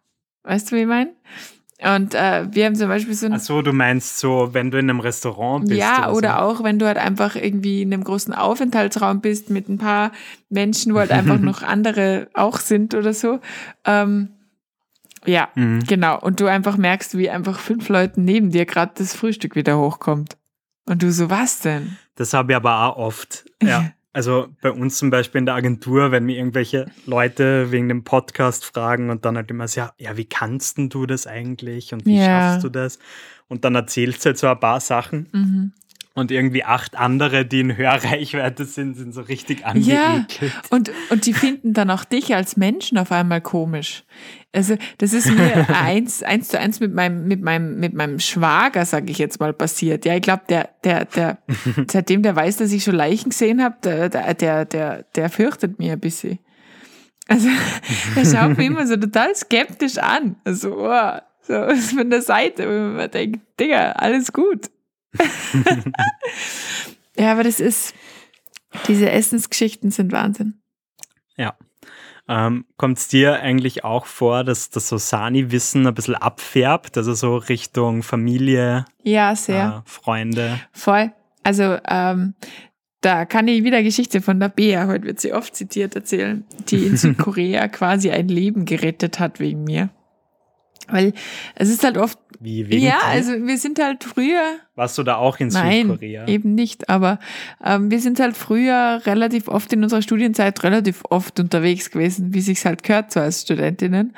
Weißt 0.43 0.71
du, 0.71 0.75
wie 0.75 0.81
ich 0.81 0.87
meine? 0.87 1.11
Und 1.79 2.15
äh, 2.15 2.47
wir 2.49 2.65
haben 2.65 2.75
zum 2.75 2.87
Beispiel 2.87 3.13
so 3.13 3.27
ein. 3.27 3.33
Ach 3.33 3.39
so, 3.39 3.61
du 3.61 3.71
meinst 3.71 4.17
so, 4.17 4.49
wenn 4.53 4.71
du 4.71 4.79
in 4.79 4.89
einem 4.89 4.99
Restaurant 4.99 5.67
bist. 5.67 5.79
Ja, 5.79 6.09
oder, 6.09 6.13
oder 6.13 6.29
so. 6.29 6.35
auch, 6.35 6.63
wenn 6.63 6.79
du 6.79 6.87
halt 6.87 6.97
einfach 6.97 7.35
irgendwie 7.35 7.83
in 7.83 7.93
einem 7.93 8.03
großen 8.03 8.33
Aufenthaltsraum 8.33 9.21
bist 9.21 9.51
mit 9.51 9.69
ein 9.69 9.77
paar 9.77 10.11
Menschen, 10.49 10.95
wo 10.95 10.99
halt 10.99 11.11
einfach 11.11 11.37
noch 11.39 11.61
andere 11.61 12.29
auch 12.33 12.59
sind 12.59 12.95
oder 12.95 13.13
so. 13.13 13.39
Ähm, 13.85 14.29
ja, 15.25 15.49
mhm. 15.53 15.83
genau. 15.85 16.19
Und 16.19 16.39
du 16.39 16.47
einfach 16.47 16.77
merkst, 16.77 17.15
wie 17.17 17.29
einfach 17.29 17.59
fünf 17.59 17.89
Leuten 17.89 18.23
neben 18.23 18.49
dir 18.49 18.65
gerade 18.65 18.93
das 18.95 19.13
Frühstück 19.13 19.55
wieder 19.55 19.77
hochkommt. 19.77 20.37
Und 20.85 21.03
du 21.03 21.11
so, 21.11 21.29
was 21.29 21.59
denn? 21.59 21.97
Das 22.15 22.33
habe 22.33 22.53
ich 22.53 22.55
aber 22.55 22.85
auch 22.85 22.97
oft. 22.97 23.45
Ja. 23.61 23.91
Also 24.17 24.47
bei 24.63 24.71
uns 24.71 24.97
zum 24.97 25.11
Beispiel 25.11 25.37
in 25.37 25.45
der 25.45 25.53
Agentur, 25.53 26.09
wenn 26.11 26.25
mir 26.25 26.37
irgendwelche 26.37 26.87
Leute 27.05 27.71
wegen 27.71 27.87
dem 27.87 28.03
Podcast 28.03 28.65
fragen 28.65 29.11
und 29.11 29.25
dann 29.25 29.35
halt 29.35 29.51
immer 29.51 29.67
so, 29.67 29.81
ja, 29.81 29.93
ja 29.99 30.17
wie 30.17 30.25
kannst 30.25 30.79
denn 30.79 30.89
du 30.89 31.05
das 31.05 31.27
eigentlich 31.27 31.93
und 31.93 32.03
wie 32.07 32.17
ja. 32.17 32.25
schaffst 32.25 32.63
du 32.63 32.69
das? 32.69 32.97
Und 33.47 33.63
dann 33.63 33.75
erzählst 33.75 34.25
du 34.25 34.29
halt 34.29 34.39
so 34.39 34.47
ein 34.47 34.59
paar 34.59 34.79
Sachen. 34.79 35.29
Mhm 35.31 35.71
und 36.17 36.31
irgendwie 36.31 36.63
acht 36.63 36.97
andere, 36.97 37.45
die 37.45 37.59
in 37.59 37.77
Hörreichweite 37.77 38.65
sind, 38.65 38.95
sind 38.95 39.13
so 39.13 39.21
richtig 39.21 39.67
angeekelt. 39.67 40.41
Ja, 40.41 40.49
und, 40.71 40.89
und 41.11 41.27
die 41.27 41.33
finden 41.33 41.73
dann 41.73 41.91
auch 41.91 42.05
dich 42.05 42.33
als 42.33 42.57
Menschen 42.57 42.97
auf 42.97 43.11
einmal 43.11 43.39
komisch. 43.39 44.03
Also 44.57 44.75
das 44.97 45.13
ist 45.13 45.29
mir 45.29 45.69
eins, 45.79 46.23
eins 46.23 46.47
zu 46.47 46.59
eins 46.59 46.79
mit 46.79 46.91
meinem, 46.91 47.27
mit 47.27 47.43
meinem, 47.43 47.79
mit 47.79 47.93
meinem 47.93 48.19
Schwager, 48.19 48.85
sag 48.85 49.07
ich 49.07 49.19
jetzt 49.19 49.39
mal, 49.39 49.53
passiert. 49.53 50.03
Ja, 50.03 50.15
ich 50.15 50.23
glaube, 50.23 50.41
der, 50.49 50.71
der, 50.83 51.05
der, 51.05 51.37
seitdem 51.91 52.23
der 52.23 52.35
weiß, 52.35 52.57
dass 52.57 52.71
ich 52.71 52.83
schon 52.83 52.95
Leichen 52.95 53.29
gesehen 53.29 53.63
habe, 53.63 53.75
der, 53.83 54.09
der, 54.09 54.65
der, 54.65 55.03
der 55.03 55.29
fürchtet 55.29 55.77
mich 55.77 55.91
ein 55.91 55.99
bisschen. 55.99 56.39
Also 57.27 57.49
er 58.15 58.25
schaut 58.25 58.57
mich 58.57 58.65
immer 58.65 58.87
so 58.87 58.97
total 58.97 59.35
skeptisch 59.35 59.99
an. 59.99 60.37
Also, 60.43 60.75
oh, 60.75 61.19
so 61.43 61.75
von 61.95 62.09
der 62.09 62.23
Seite, 62.23 62.67
wenn 62.67 62.95
man 62.95 63.11
denkt, 63.11 63.41
Digga, 63.59 63.91
alles 63.91 64.33
gut. 64.33 64.71
ja, 67.15 67.31
aber 67.31 67.43
das 67.43 67.59
ist, 67.59 67.93
diese 68.87 69.11
Essensgeschichten 69.11 69.91
sind 69.91 70.11
Wahnsinn. 70.11 70.59
Ja. 71.37 71.55
Ähm, 72.29 72.65
Kommt 72.77 72.97
es 72.97 73.07
dir 73.07 73.39
eigentlich 73.39 73.83
auch 73.83 74.05
vor, 74.05 74.43
dass 74.43 74.69
das 74.69 74.89
so 74.89 74.97
Sani-Wissen 74.97 75.87
ein 75.87 75.93
bisschen 75.93 76.15
abfärbt, 76.15 76.97
also 76.97 77.13
so 77.13 77.37
Richtung 77.37 78.03
Familie? 78.03 78.85
Ja, 79.03 79.35
sehr. 79.35 79.83
Äh, 79.85 79.89
Freunde? 79.89 80.59
Voll. 80.73 81.11
Also 81.43 81.77
ähm, 81.87 82.35
da 83.01 83.25
kann 83.25 83.47
ich 83.47 83.63
wieder 83.63 83.83
Geschichte 83.83 84.21
von 84.21 84.39
der 84.39 84.49
Bea, 84.49 84.87
heute 84.87 85.05
wird 85.05 85.19
sie 85.19 85.31
oft 85.31 85.55
zitiert, 85.55 85.95
erzählen, 85.95 86.43
die 86.69 86.85
in 86.85 86.97
Südkorea 86.97 87.67
quasi 87.69 88.11
ein 88.11 88.27
Leben 88.27 88.65
gerettet 88.65 89.19
hat 89.19 89.39
wegen 89.39 89.63
mir. 89.63 89.89
Weil 90.89 91.13
es 91.55 91.69
ist 91.69 91.83
halt 91.83 91.97
oft. 91.97 92.17
Wie 92.39 92.69
wegen 92.69 92.85
Ja, 92.85 92.99
also 93.05 93.31
wir 93.31 93.57
sind 93.57 93.79
halt 93.79 94.03
früher. 94.03 94.57
Warst 94.75 94.97
du 94.97 95.03
da 95.03 95.15
auch 95.15 95.39
in 95.39 95.47
nein, 95.47 95.87
Südkorea? 95.87 96.27
Eben 96.27 96.53
nicht, 96.53 96.87
aber 96.87 97.19
ähm, 97.65 97.89
wir 97.89 97.99
sind 97.99 98.19
halt 98.19 98.37
früher 98.37 99.01
relativ 99.05 99.47
oft 99.47 99.73
in 99.73 99.83
unserer 99.83 100.03
Studienzeit 100.03 100.63
relativ 100.63 101.03
oft 101.09 101.39
unterwegs 101.39 101.89
gewesen, 101.89 102.33
wie 102.33 102.41
sich's 102.41 102.63
halt 102.63 102.83
gehört, 102.83 103.11
so 103.11 103.19
als 103.19 103.41
Studentinnen. 103.41 104.13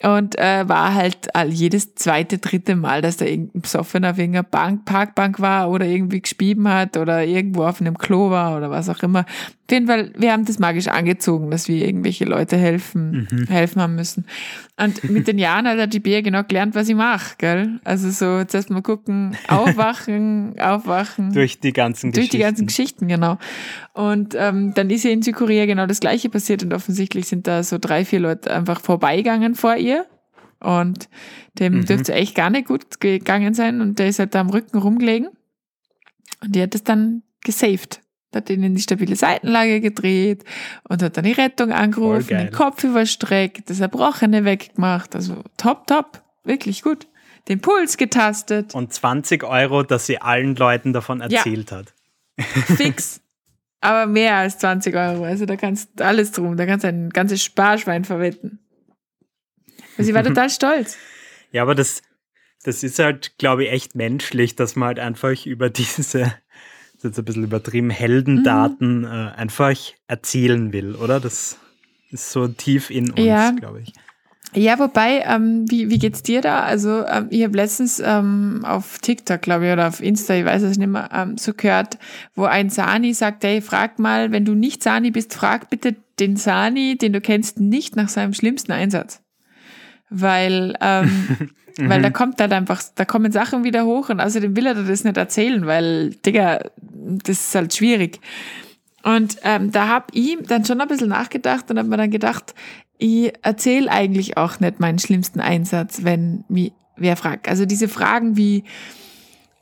Und 0.00 0.38
äh, 0.38 0.68
war 0.68 0.94
halt 0.94 1.34
all, 1.34 1.48
jedes 1.48 1.96
zweite, 1.96 2.38
dritte 2.38 2.76
Mal, 2.76 3.02
dass 3.02 3.16
da 3.16 3.24
irgendein 3.24 3.62
Besoffener 3.62 4.16
wegen 4.16 4.34
einer 4.34 4.44
Bank, 4.44 4.84
Parkbank 4.84 5.40
war 5.40 5.70
oder 5.70 5.86
irgendwie 5.86 6.20
gespieben 6.20 6.68
hat 6.68 6.96
oder 6.96 7.24
irgendwo 7.24 7.64
auf 7.64 7.80
einem 7.80 7.98
Klo 7.98 8.30
war 8.30 8.56
oder 8.56 8.70
was 8.70 8.88
auch 8.88 9.02
immer. 9.02 9.26
Auf 9.68 9.74
jeden 9.74 9.86
Fall, 9.86 10.12
wir 10.16 10.32
haben 10.32 10.46
das 10.46 10.58
magisch 10.58 10.88
angezogen, 10.88 11.50
dass 11.50 11.68
wir 11.68 11.86
irgendwelche 11.86 12.24
Leute 12.24 12.56
helfen, 12.56 13.28
mhm. 13.30 13.48
helfen 13.48 13.82
haben 13.82 13.96
müssen. 13.96 14.24
Und 14.78 15.04
mit 15.04 15.28
den 15.28 15.36
Jahren 15.36 15.68
hat 15.68 15.92
die 15.92 16.00
Bär 16.00 16.22
genau 16.22 16.42
gelernt, 16.42 16.74
was 16.74 16.88
ich 16.88 16.94
mache, 16.94 17.34
gell? 17.36 17.78
Also 17.84 18.10
so, 18.10 18.38
jetzt 18.38 18.54
erst 18.54 18.70
mal 18.70 18.80
gucken, 18.80 19.36
aufwachen, 19.48 20.58
aufwachen. 20.58 21.34
Durch 21.34 21.60
die 21.60 21.74
ganzen 21.74 22.12
Geschichten. 22.12 22.14
Durch 22.14 22.30
die 22.30 22.38
ganzen 22.38 22.66
Geschichten, 22.66 23.08
genau. 23.08 23.36
Und 23.92 24.34
ähm, 24.38 24.72
dann 24.72 24.88
ist 24.88 25.04
ja 25.04 25.10
in 25.10 25.20
Südkorea 25.20 25.66
genau 25.66 25.84
das 25.84 26.00
Gleiche 26.00 26.30
passiert 26.30 26.62
und 26.62 26.72
offensichtlich 26.72 27.26
sind 27.26 27.46
da 27.46 27.62
so 27.62 27.76
drei, 27.76 28.06
vier 28.06 28.20
Leute 28.20 28.50
einfach 28.50 28.80
vorbeigegangen 28.80 29.54
vor 29.54 29.76
ihr. 29.76 30.06
Und 30.60 31.10
dem 31.58 31.74
mhm. 31.74 31.84
dürfte 31.84 32.14
echt 32.14 32.34
gar 32.34 32.48
nicht 32.48 32.68
gut 32.68 33.00
gegangen 33.00 33.52
sein 33.52 33.82
und 33.82 33.98
der 33.98 34.08
ist 34.08 34.18
halt 34.18 34.34
da 34.34 34.40
am 34.40 34.48
Rücken 34.48 34.78
rumgelegen. 34.78 35.28
Und 36.42 36.56
die 36.56 36.62
hat 36.62 36.74
es 36.74 36.84
dann 36.84 37.22
gesaved 37.44 38.00
hat 38.34 38.50
ihn 38.50 38.62
in 38.62 38.74
die 38.74 38.82
stabile 38.82 39.16
Seitenlage 39.16 39.80
gedreht 39.80 40.44
und 40.88 41.02
hat 41.02 41.16
dann 41.16 41.24
die 41.24 41.32
Rettung 41.32 41.72
angerufen, 41.72 42.36
den 42.36 42.50
Kopf 42.50 42.84
überstreckt, 42.84 43.70
das 43.70 43.80
Erbrochene 43.80 44.44
weggemacht. 44.44 45.14
Also 45.14 45.42
top, 45.56 45.86
top, 45.86 46.22
wirklich 46.44 46.82
gut. 46.82 47.06
Den 47.48 47.60
Puls 47.60 47.96
getastet. 47.96 48.74
Und 48.74 48.92
20 48.92 49.42
Euro, 49.44 49.82
dass 49.82 50.04
sie 50.04 50.20
allen 50.20 50.54
Leuten 50.54 50.92
davon 50.92 51.22
erzählt 51.22 51.70
ja. 51.70 51.78
hat. 51.78 51.94
Fix. 52.76 53.22
Aber 53.80 54.06
mehr 54.06 54.36
als 54.36 54.58
20 54.58 54.94
Euro. 54.94 55.24
Also 55.24 55.46
da 55.46 55.56
kannst 55.56 55.98
du 55.98 56.04
alles 56.04 56.32
drum. 56.32 56.56
Da 56.56 56.66
kannst 56.66 56.84
du 56.84 56.88
ein 56.88 57.10
ganzes 57.10 57.42
Sparschwein 57.42 58.04
verwetten. 58.04 58.58
Also 59.96 60.08
sie 60.08 60.14
war 60.14 60.24
total 60.24 60.50
stolz. 60.50 60.98
Ja, 61.52 61.62
aber 61.62 61.74
das, 61.74 62.02
das 62.64 62.82
ist 62.82 62.98
halt, 62.98 63.38
glaube 63.38 63.64
ich, 63.64 63.72
echt 63.72 63.94
menschlich, 63.94 64.54
dass 64.54 64.76
man 64.76 64.88
halt 64.88 64.98
einfach 64.98 65.46
über 65.46 65.70
diese 65.70 66.34
ist 66.98 67.04
jetzt 67.04 67.18
ein 67.18 67.24
bisschen 67.24 67.44
übertrieben, 67.44 67.90
Heldendaten 67.90 69.00
mhm. 69.00 69.04
äh, 69.04 69.30
einfach 69.36 69.76
erzählen 70.08 70.72
will, 70.72 70.96
oder? 70.96 71.20
Das 71.20 71.56
ist 72.10 72.32
so 72.32 72.48
tief 72.48 72.90
in 72.90 73.10
uns, 73.10 73.20
ja. 73.20 73.52
glaube 73.52 73.82
ich. 73.82 73.92
Ja, 74.54 74.78
wobei, 74.78 75.22
ähm, 75.26 75.70
wie, 75.70 75.90
wie 75.90 75.98
geht's 75.98 76.22
dir 76.22 76.40
da? 76.40 76.62
Also, 76.62 77.06
ähm, 77.06 77.26
ich 77.30 77.44
habe 77.44 77.56
letztens 77.56 78.02
ähm, 78.04 78.64
auf 78.64 78.98
TikTok, 78.98 79.42
glaube 79.42 79.66
ich, 79.66 79.72
oder 79.72 79.88
auf 79.88 80.00
Insta, 80.02 80.34
ich 80.34 80.44
weiß 80.44 80.62
es 80.62 80.78
nicht 80.78 80.88
mehr, 80.88 81.10
ähm, 81.12 81.36
so 81.36 81.52
gehört, 81.52 81.98
wo 82.34 82.44
ein 82.44 82.70
Sani 82.70 83.12
sagt, 83.12 83.44
hey, 83.44 83.60
frag 83.60 83.98
mal, 83.98 84.32
wenn 84.32 84.46
du 84.46 84.54
nicht 84.54 84.82
Sani 84.82 85.10
bist, 85.10 85.34
frag 85.34 85.68
bitte 85.70 85.96
den 86.18 86.36
Sani, 86.36 86.96
den 86.96 87.12
du 87.12 87.20
kennst, 87.20 87.60
nicht 87.60 87.94
nach 87.94 88.08
seinem 88.08 88.32
schlimmsten 88.32 88.72
Einsatz. 88.72 89.22
Weil 90.08 90.74
ähm, 90.80 91.50
Weil 91.78 92.02
da 92.02 92.08
mhm. 92.08 92.12
kommt 92.12 92.40
halt 92.40 92.52
einfach, 92.52 92.82
da 92.96 93.04
kommen 93.04 93.30
Sachen 93.30 93.62
wieder 93.62 93.84
hoch 93.84 94.08
und 94.08 94.20
außerdem 94.20 94.56
will 94.56 94.66
er 94.66 94.74
das 94.74 95.04
nicht 95.04 95.16
erzählen, 95.16 95.64
weil, 95.66 96.10
Digga, 96.26 96.58
das 97.08 97.40
ist 97.40 97.54
halt 97.54 97.74
schwierig. 97.74 98.20
Und 99.02 99.38
ähm, 99.42 99.72
da 99.72 99.88
hab 99.88 100.10
ich 100.14 100.36
dann 100.46 100.64
schon 100.64 100.80
ein 100.80 100.88
bisschen 100.88 101.08
nachgedacht 101.08 101.70
und 101.70 101.78
hab 101.78 101.86
mir 101.86 101.96
dann 101.96 102.10
gedacht, 102.10 102.54
ich 102.98 103.32
erzähle 103.42 103.90
eigentlich 103.90 104.36
auch 104.36 104.60
nicht 104.60 104.80
meinen 104.80 104.98
schlimmsten 104.98 105.40
Einsatz, 105.40 106.02
wenn 106.02 106.44
mich 106.48 106.72
wer 106.96 107.16
fragt. 107.16 107.48
Also 107.48 107.64
diese 107.64 107.88
Fragen 107.88 108.36
wie, 108.36 108.64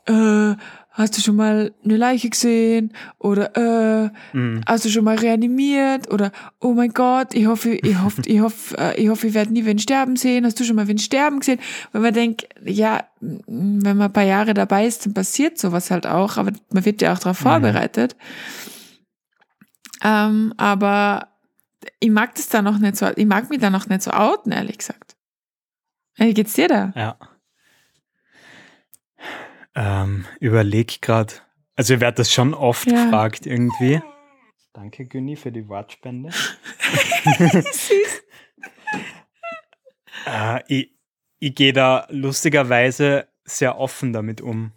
äh, 0.07 0.55
hast 0.97 1.15
du 1.15 1.21
schon 1.21 1.35
mal 1.35 1.71
eine 1.83 1.95
Leiche 1.95 2.29
gesehen? 2.29 2.91
Oder 3.19 3.55
äh, 3.55 4.09
mhm. 4.35 4.61
hast 4.65 4.85
du 4.85 4.89
schon 4.89 5.03
mal 5.03 5.15
reanimiert? 5.15 6.11
Oder 6.11 6.31
oh 6.59 6.73
mein 6.73 6.89
Gott, 6.89 7.35
ich 7.35 7.45
hoffe, 7.45 7.75
ich 7.75 7.97
hoffe, 8.01 8.23
ich 8.25 8.41
hoffe, 8.41 8.77
äh, 8.77 9.01
ich 9.01 9.09
hoffe, 9.09 9.27
ich 9.27 9.33
werde 9.33 9.53
nie 9.53 9.65
wen 9.65 9.79
sterben 9.79 10.15
sehen. 10.15 10.45
Hast 10.45 10.59
du 10.59 10.63
schon 10.63 10.75
mal 10.75 10.87
wen 10.87 10.97
sterben 10.97 11.39
gesehen? 11.39 11.59
Wenn 11.91 12.01
man 12.01 12.13
denkt, 12.13 12.49
ja, 12.65 13.03
wenn 13.19 13.81
man 13.83 14.01
ein 14.01 14.13
paar 14.13 14.23
Jahre 14.23 14.53
dabei 14.53 14.87
ist, 14.87 15.05
dann 15.05 15.13
passiert 15.13 15.59
sowas 15.59 15.91
halt 15.91 16.07
auch, 16.07 16.37
aber 16.37 16.51
man 16.71 16.85
wird 16.85 17.01
ja 17.01 17.13
auch 17.13 17.19
darauf 17.19 17.39
mhm. 17.39 17.49
vorbereitet. 17.49 18.15
Ähm, 20.03 20.53
aber 20.57 21.27
ich 21.99 22.09
mag 22.09 22.33
das 22.35 22.49
da 22.49 22.61
noch 22.61 22.79
nicht 22.79 22.97
so, 22.97 23.07
ich 23.15 23.25
mag 23.25 23.49
mich 23.49 23.59
da 23.59 23.69
noch 23.69 23.87
nicht 23.87 24.01
so 24.01 24.11
outen, 24.11 24.51
ehrlich 24.51 24.79
gesagt. 24.79 25.15
Wie 26.15 26.33
geht's 26.33 26.53
dir 26.53 26.67
da? 26.67 26.93
Ja. 26.95 27.17
Ähm, 29.77 30.25
überleg 30.39 31.01
gerade. 31.01 31.35
Also 31.77 31.93
ihr 31.93 32.01
werdet 32.01 32.19
das 32.19 32.33
schon 32.33 32.53
oft 32.53 32.91
ja. 32.91 33.05
gefragt 33.05 33.45
irgendwie. 33.45 34.01
Danke, 34.73 35.05
Günni, 35.05 35.37
für 35.37 35.51
die 35.51 35.69
Wortspende. 35.69 36.31
Süß. 37.31 38.23
äh, 40.25 40.61
ich 40.67 40.97
ich 41.39 41.55
gehe 41.55 41.73
da 41.73 42.07
lustigerweise 42.09 43.27
sehr 43.43 43.77
offen 43.77 44.13
damit 44.13 44.41
um. 44.41 44.71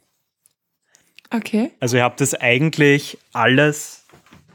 Okay. 1.30 1.70
Also 1.80 1.96
ihr 1.96 2.04
habt 2.04 2.20
das 2.20 2.34
eigentlich 2.34 3.18
alles 3.32 4.06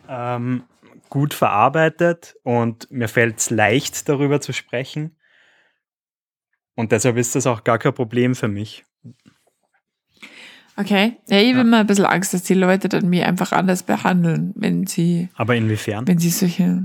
ähm, 0.07 0.63
gut 1.09 1.33
verarbeitet 1.33 2.35
und 2.43 2.91
mir 2.91 3.07
fällt 3.07 3.39
es 3.39 3.49
leicht, 3.49 4.07
darüber 4.09 4.41
zu 4.41 4.53
sprechen. 4.53 5.17
Und 6.75 6.91
deshalb 6.91 7.17
ist 7.17 7.35
das 7.35 7.47
auch 7.47 7.63
gar 7.63 7.79
kein 7.79 7.93
Problem 7.93 8.35
für 8.35 8.49
mich. 8.49 8.85
Okay. 10.77 11.17
Ja, 11.27 11.39
ich 11.39 11.49
habe 11.49 11.57
ja. 11.57 11.61
immer 11.61 11.77
ein 11.79 11.87
bisschen 11.87 12.05
Angst, 12.05 12.33
dass 12.33 12.43
die 12.43 12.53
Leute 12.53 12.89
dann 12.89 13.09
mich 13.09 13.23
einfach 13.23 13.51
anders 13.51 13.83
behandeln, 13.83 14.53
wenn 14.55 14.85
sie. 14.87 15.29
Aber 15.35 15.55
inwiefern? 15.55 16.07
Wenn 16.07 16.19
sie 16.19 16.29
solche. 16.29 16.83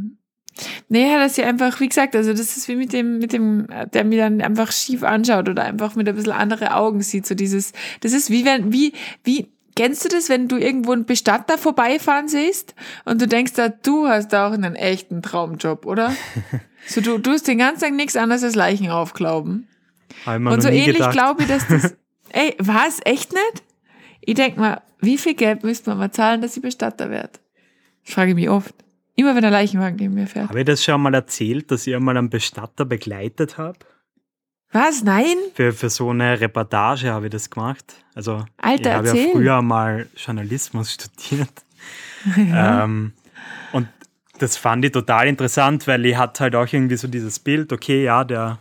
Naja, 0.89 1.19
dass 1.19 1.37
sie 1.37 1.43
einfach, 1.43 1.81
wie 1.81 1.89
gesagt, 1.89 2.15
also 2.15 2.33
das 2.33 2.57
ist 2.57 2.69
wie 2.69 2.77
mit 2.77 2.93
dem, 2.93 3.19
mit 3.19 3.33
dem, 3.33 3.67
der 3.93 4.05
mir 4.05 4.19
dann 4.19 4.43
einfach 4.43 4.73
schief 4.73 5.03
anschaut 5.03 5.49
oder 5.49 5.65
einfach 5.65 5.95
mit 5.95 6.09
ein 6.09 6.15
bisschen 6.15 6.33
andere 6.33 6.75
Augen 6.75 7.01
sieht. 7.01 7.27
So 7.27 7.35
dieses, 7.35 7.73
das 8.01 8.13
ist 8.13 8.31
wie 8.31 8.45
wenn, 8.45 8.73
wie, 8.73 8.93
wie, 9.25 9.49
kennst 9.75 10.05
du 10.05 10.09
das, 10.09 10.29
wenn 10.29 10.49
du 10.49 10.59
irgendwo 10.59 10.93
einen 10.93 11.07
Bestatter 11.07 11.57
vorbeifahren 11.57 12.29
siehst 12.29 12.75
und 13.07 13.23
du 13.23 13.27
denkst 13.27 13.55
da, 13.55 13.69
du 13.69 14.07
hast 14.07 14.35
auch 14.35 14.53
einen 14.53 14.75
echten 14.75 15.23
Traumjob, 15.23 15.87
oder? 15.87 16.15
so, 16.87 17.01
du, 17.01 17.19
du 17.19 17.31
hast 17.31 17.49
den 17.49 17.59
ganzen 17.59 17.81
Tag 17.81 17.95
nichts 17.95 18.17
anderes 18.17 18.45
als 18.45 18.55
Leichen 18.55 18.91
aufglauben. 18.91 19.67
Und 20.27 20.63
so 20.63 20.69
ähnlich 20.69 21.09
glaube 21.11 21.43
ich, 21.43 21.49
dass 21.49 21.67
das, 21.69 21.97
ey, 22.31 22.55
was? 22.59 22.99
Echt 23.05 23.33
nicht? 23.33 23.63
Ich 24.21 24.35
denke 24.35 24.61
mal, 24.61 24.83
wie 25.01 25.19
viel 25.19 25.35
Geld 25.35 25.65
müsste 25.65 25.91
man 25.91 25.99
mal 25.99 26.13
zahlen, 26.13 26.43
dass 26.43 26.57
ich 26.57 26.63
Bestatter 26.63 27.11
werde? 27.11 27.39
Das 28.05 28.15
frage 28.15 28.31
ich 28.31 28.35
mich 28.35 28.49
oft. 28.49 28.75
Immer 29.17 29.35
wenn 29.35 29.43
der 29.43 29.51
Leichenwagen 29.51 29.97
neben 29.97 30.15
mir 30.15 30.27
fährt. 30.27 30.49
Habe 30.49 30.61
ich 30.61 30.67
das 30.67 30.85
schon 30.85 31.01
mal 31.03 31.15
erzählt, 31.15 31.71
dass 31.71 31.87
ich 31.87 31.95
einmal 31.95 32.17
einen 32.17 32.31
Bestatter 32.31 32.85
begleitet 32.85 33.59
habe? 33.59 33.79
Was? 34.73 35.03
Nein? 35.03 35.37
Für, 35.55 35.73
für 35.73 35.91
so 35.91 36.11
eine 36.11 36.41
Reportage 36.41 37.11
habe 37.11 37.27
ich 37.27 37.33
das 37.33 37.51
gemacht. 37.51 37.97
Also, 38.15 38.45
Alter, 38.57 38.91
ich 38.91 39.11
habe 39.11 39.19
ja 39.19 39.33
früher 39.33 39.63
mal 39.63 40.07
Journalismus 40.17 40.93
studiert. 40.95 41.53
Ja. 42.37 42.85
Ähm, 42.85 43.13
und 43.73 43.89
das 44.39 44.57
fand 44.57 44.85
ich 44.85 44.93
total 44.93 45.27
interessant, 45.27 45.87
weil 45.87 46.07
ich 46.07 46.17
hatte 46.17 46.45
halt 46.45 46.55
auch 46.55 46.73
irgendwie 46.73 46.97
so 46.97 47.09
dieses 47.09 47.39
Bild, 47.41 47.73
okay, 47.73 48.05
ja, 48.05 48.25
der 48.25 48.59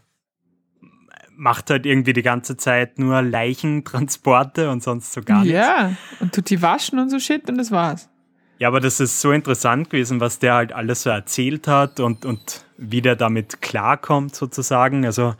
macht 1.39 1.69
halt 1.69 1.85
irgendwie 1.85 2.13
die 2.13 2.21
ganze 2.21 2.57
Zeit 2.57 2.99
nur 2.99 3.21
Leichentransporte 3.21 4.69
und 4.69 4.83
sonst 4.83 5.13
so 5.13 5.21
gar 5.21 5.39
nichts. 5.39 5.53
Ja, 5.53 5.93
und 6.19 6.35
tut 6.35 6.49
die 6.49 6.61
waschen 6.61 6.99
und 6.99 7.09
so 7.09 7.17
Shit 7.17 7.49
und 7.49 7.57
das 7.57 7.71
war's. 7.71 8.09
Ja, 8.59 8.67
aber 8.67 8.81
das 8.81 8.99
ist 8.99 9.21
so 9.21 9.31
interessant 9.31 9.89
gewesen, 9.89 10.19
was 10.19 10.39
der 10.39 10.55
halt 10.55 10.73
alles 10.73 11.03
so 11.03 11.09
erzählt 11.09 11.67
hat 11.67 12.01
und, 12.01 12.25
und 12.25 12.65
wie 12.77 13.01
der 13.01 13.15
damit 13.15 13.61
klarkommt 13.61 14.35
sozusagen. 14.35 15.05
Also 15.05 15.33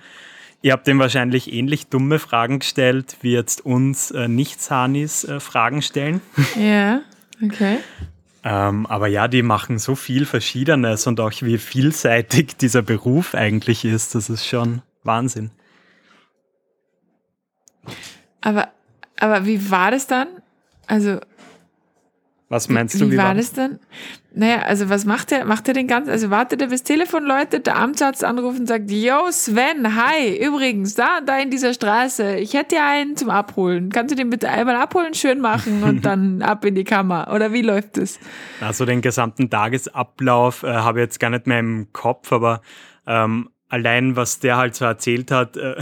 ihr 0.62 0.72
habt 0.72 0.88
dem 0.88 1.00
wahrscheinlich 1.00 1.52
ähnlich 1.52 1.88
dumme 1.88 2.18
Fragen 2.18 2.60
gestellt, 2.60 3.18
wie 3.22 3.34
jetzt 3.34 3.66
uns 3.66 4.12
äh, 4.12 4.30
Nicht-Sanis 4.30 5.26
äh, 5.26 5.42
Fragen 5.42 5.82
stellen. 5.82 6.22
Ja, 6.56 7.02
okay. 7.44 7.80
ähm, 8.46 8.86
aber 8.86 9.08
ja, 9.08 9.28
die 9.28 9.44
machen 9.44 9.80
so 9.80 9.96
viel 9.96 10.26
Verschiedenes 10.26 11.06
und 11.08 11.20
auch 11.20 11.34
wie 11.42 11.58
vielseitig 11.58 12.56
dieser 12.62 12.84
Beruf 12.84 13.36
eigentlich 13.36 13.84
ist, 13.84 14.16
das 14.16 14.30
ist 14.30 14.48
schon 14.48 14.82
Wahnsinn. 15.04 15.52
Aber, 18.42 18.70
aber 19.20 19.46
wie 19.46 19.70
war 19.70 19.92
das 19.92 20.08
dann? 20.08 20.28
Also. 20.88 21.20
Was 22.50 22.68
meinst 22.68 23.00
du? 23.00 23.08
Wie, 23.08 23.12
wie 23.12 23.18
war, 23.18 23.36
das 23.36 23.54
dann? 23.54 23.80
Naja, 24.34 24.62
also 24.62 24.90
was 24.90 25.06
macht 25.06 25.32
er? 25.32 25.46
Macht 25.46 25.68
er 25.68 25.74
den 25.74 25.88
ganzen, 25.88 26.10
also 26.10 26.32
wartet 26.32 26.62
er 26.62 26.70
bis 26.70 26.82
Telefon 26.82 27.26
läutet, 27.26 27.68
der 27.68 27.76
Amtsarzt 27.76 28.24
anruft 28.24 28.60
und 28.60 28.68
sagt, 28.68 28.90
yo 28.90 29.30
Sven, 29.32 29.96
hi, 29.96 30.36
übrigens, 30.44 30.96
da, 30.96 31.20
da 31.24 31.38
in 31.40 31.52
dieser 31.52 31.74
Straße, 31.74 32.38
ich 32.38 32.54
hätte 32.54 32.76
ja 32.76 32.90
einen 32.90 33.16
zum 33.18 33.30
Abholen. 33.30 33.92
Kannst 33.92 34.12
du 34.12 34.16
den 34.16 34.30
bitte 34.30 34.50
einmal 34.50 34.78
abholen, 34.78 35.14
schön 35.14 35.42
machen 35.42 35.84
und 35.84 36.06
dann 36.06 36.42
ab 36.42 36.66
in 36.66 36.74
die 36.74 36.84
Kammer? 36.84 37.32
Oder 37.34 37.54
wie 37.54 37.62
läuft 37.62 37.98
das? 37.98 38.20
Also 38.62 38.86
den 38.86 39.02
gesamten 39.02 39.50
Tagesablauf 39.50 40.64
äh, 40.64 40.74
habe 40.74 41.00
ich 41.00 41.04
jetzt 41.04 41.20
gar 41.20 41.30
nicht 41.30 41.46
mehr 41.46 41.60
im 41.60 41.88
Kopf, 41.92 42.32
aber 42.32 42.62
ähm, 43.06 43.50
allein 43.68 44.16
was 44.16 44.40
der 44.40 44.58
halt 44.58 44.76
so 44.76 44.86
erzählt 44.86 45.32
hat, 45.32 45.58
äh, 45.58 45.76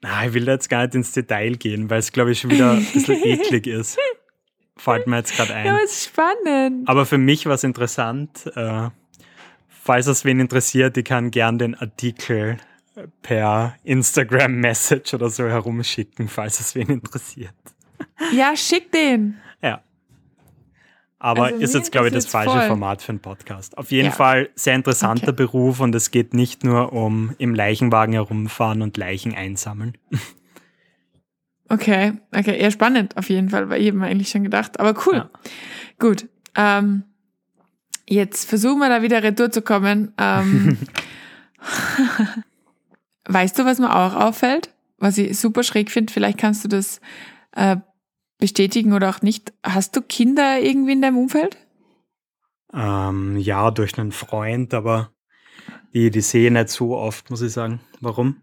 na, 0.00 0.26
ich 0.26 0.34
will 0.34 0.44
da 0.44 0.52
jetzt 0.52 0.68
gar 0.68 0.84
nicht 0.84 0.94
ins 0.94 1.12
Detail 1.12 1.56
gehen, 1.56 1.90
weil 1.90 1.98
es, 1.98 2.12
glaube 2.12 2.32
ich, 2.32 2.40
schon 2.40 2.50
wieder 2.50 2.72
ein 2.72 2.84
bisschen 2.84 3.16
eklig 3.24 3.66
ist. 3.66 3.98
Fällt 4.76 5.06
mir 5.06 5.16
jetzt 5.16 5.36
gerade 5.36 5.54
ein. 5.54 5.66
Ja, 5.66 5.72
aber 5.72 5.82
es 5.82 5.92
ist 5.92 6.04
spannend. 6.04 6.88
Aber 6.88 7.04
für 7.04 7.18
mich 7.18 7.46
war 7.46 7.54
es 7.54 7.64
interessant. 7.64 8.46
Äh, 8.54 8.90
falls 9.68 10.06
es 10.06 10.24
wen 10.24 10.38
interessiert, 10.38 10.96
ich 10.96 11.04
kann 11.04 11.30
gern 11.30 11.58
den 11.58 11.74
Artikel 11.74 12.58
per 13.22 13.76
Instagram-Message 13.84 15.14
oder 15.14 15.30
so 15.30 15.44
herumschicken, 15.44 16.28
falls 16.28 16.60
es 16.60 16.74
wen 16.74 16.88
interessiert. 16.88 17.54
Ja, 18.32 18.56
schick 18.56 18.92
den. 18.92 19.38
Aber 21.20 21.46
Also 21.46 21.56
ist 21.58 21.74
jetzt, 21.74 21.90
glaube 21.90 22.08
ich, 22.08 22.14
das 22.14 22.26
falsche 22.26 22.52
voll. 22.52 22.68
Format 22.68 23.02
für 23.02 23.10
einen 23.10 23.18
Podcast. 23.20 23.76
Auf 23.76 23.90
jeden 23.90 24.06
Ja. 24.06 24.12
Fall 24.12 24.50
sehr 24.54 24.74
interessanter 24.76 25.28
Okay. 25.28 25.36
Beruf 25.36 25.80
und 25.80 25.94
es 25.94 26.10
geht 26.12 26.32
nicht 26.32 26.62
nur 26.62 26.92
um 26.92 27.34
im 27.38 27.54
Leichenwagen 27.54 28.12
herumfahren 28.12 28.82
und 28.82 28.96
Leichen 28.96 29.34
einsammeln. 29.34 29.96
Okay, 31.70 32.14
okay, 32.34 32.58
eher 32.58 32.70
spannend 32.70 33.18
auf 33.18 33.28
jeden 33.28 33.50
Fall, 33.50 33.68
weil 33.68 33.82
ich 33.82 33.88
habe 33.88 33.98
mir 33.98 34.06
eigentlich 34.06 34.30
schon 34.30 34.42
gedacht. 34.42 34.80
Aber 34.80 34.94
cool. 35.06 35.16
Ja. 35.16 35.30
Gut. 35.98 36.26
Ähm, 36.56 37.02
jetzt 38.08 38.48
versuchen 38.48 38.78
wir 38.78 38.88
da 38.88 39.02
wieder 39.02 39.22
retour 39.22 39.50
zu 39.50 39.60
kommen. 39.60 40.14
Ähm, 40.16 40.78
weißt 43.28 43.58
du, 43.58 43.64
was 43.66 43.78
mir 43.78 43.94
auch 43.94 44.14
auffällt? 44.14 44.72
Was 44.98 45.18
ich 45.18 45.38
super 45.38 45.62
schräg 45.62 45.90
finde, 45.90 46.10
vielleicht 46.10 46.38
kannst 46.38 46.64
du 46.64 46.68
das 46.68 47.00
äh, 47.54 47.76
bestätigen 48.38 48.92
oder 48.92 49.10
auch 49.10 49.22
nicht. 49.22 49.52
Hast 49.62 49.96
du 49.96 50.02
Kinder 50.02 50.60
irgendwie 50.60 50.92
in 50.92 51.02
deinem 51.02 51.18
Umfeld? 51.18 51.56
Ähm, 52.72 53.36
ja, 53.38 53.70
durch 53.70 53.98
einen 53.98 54.12
Freund, 54.12 54.74
aber 54.74 55.12
die, 55.94 56.10
die 56.10 56.20
sehe 56.20 56.46
ich 56.46 56.52
nicht 56.52 56.68
so 56.68 56.96
oft, 56.96 57.30
muss 57.30 57.42
ich 57.42 57.52
sagen. 57.52 57.80
Warum? 58.00 58.42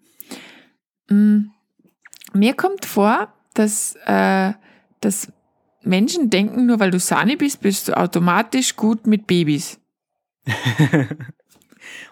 Mm, 1.09 1.49
Mir 2.33 2.53
kommt 2.55 2.85
vor, 2.85 3.33
dass, 3.53 3.95
äh, 4.05 4.53
dass 4.99 5.31
Menschen 5.83 6.29
denken, 6.29 6.65
nur 6.65 6.79
weil 6.79 6.91
du 6.91 6.99
Sani 6.99 7.35
bist, 7.35 7.61
bist 7.61 7.87
du 7.87 7.97
automatisch 7.97 8.75
gut 8.75 9.07
mit 9.07 9.27
Babys. 9.27 9.79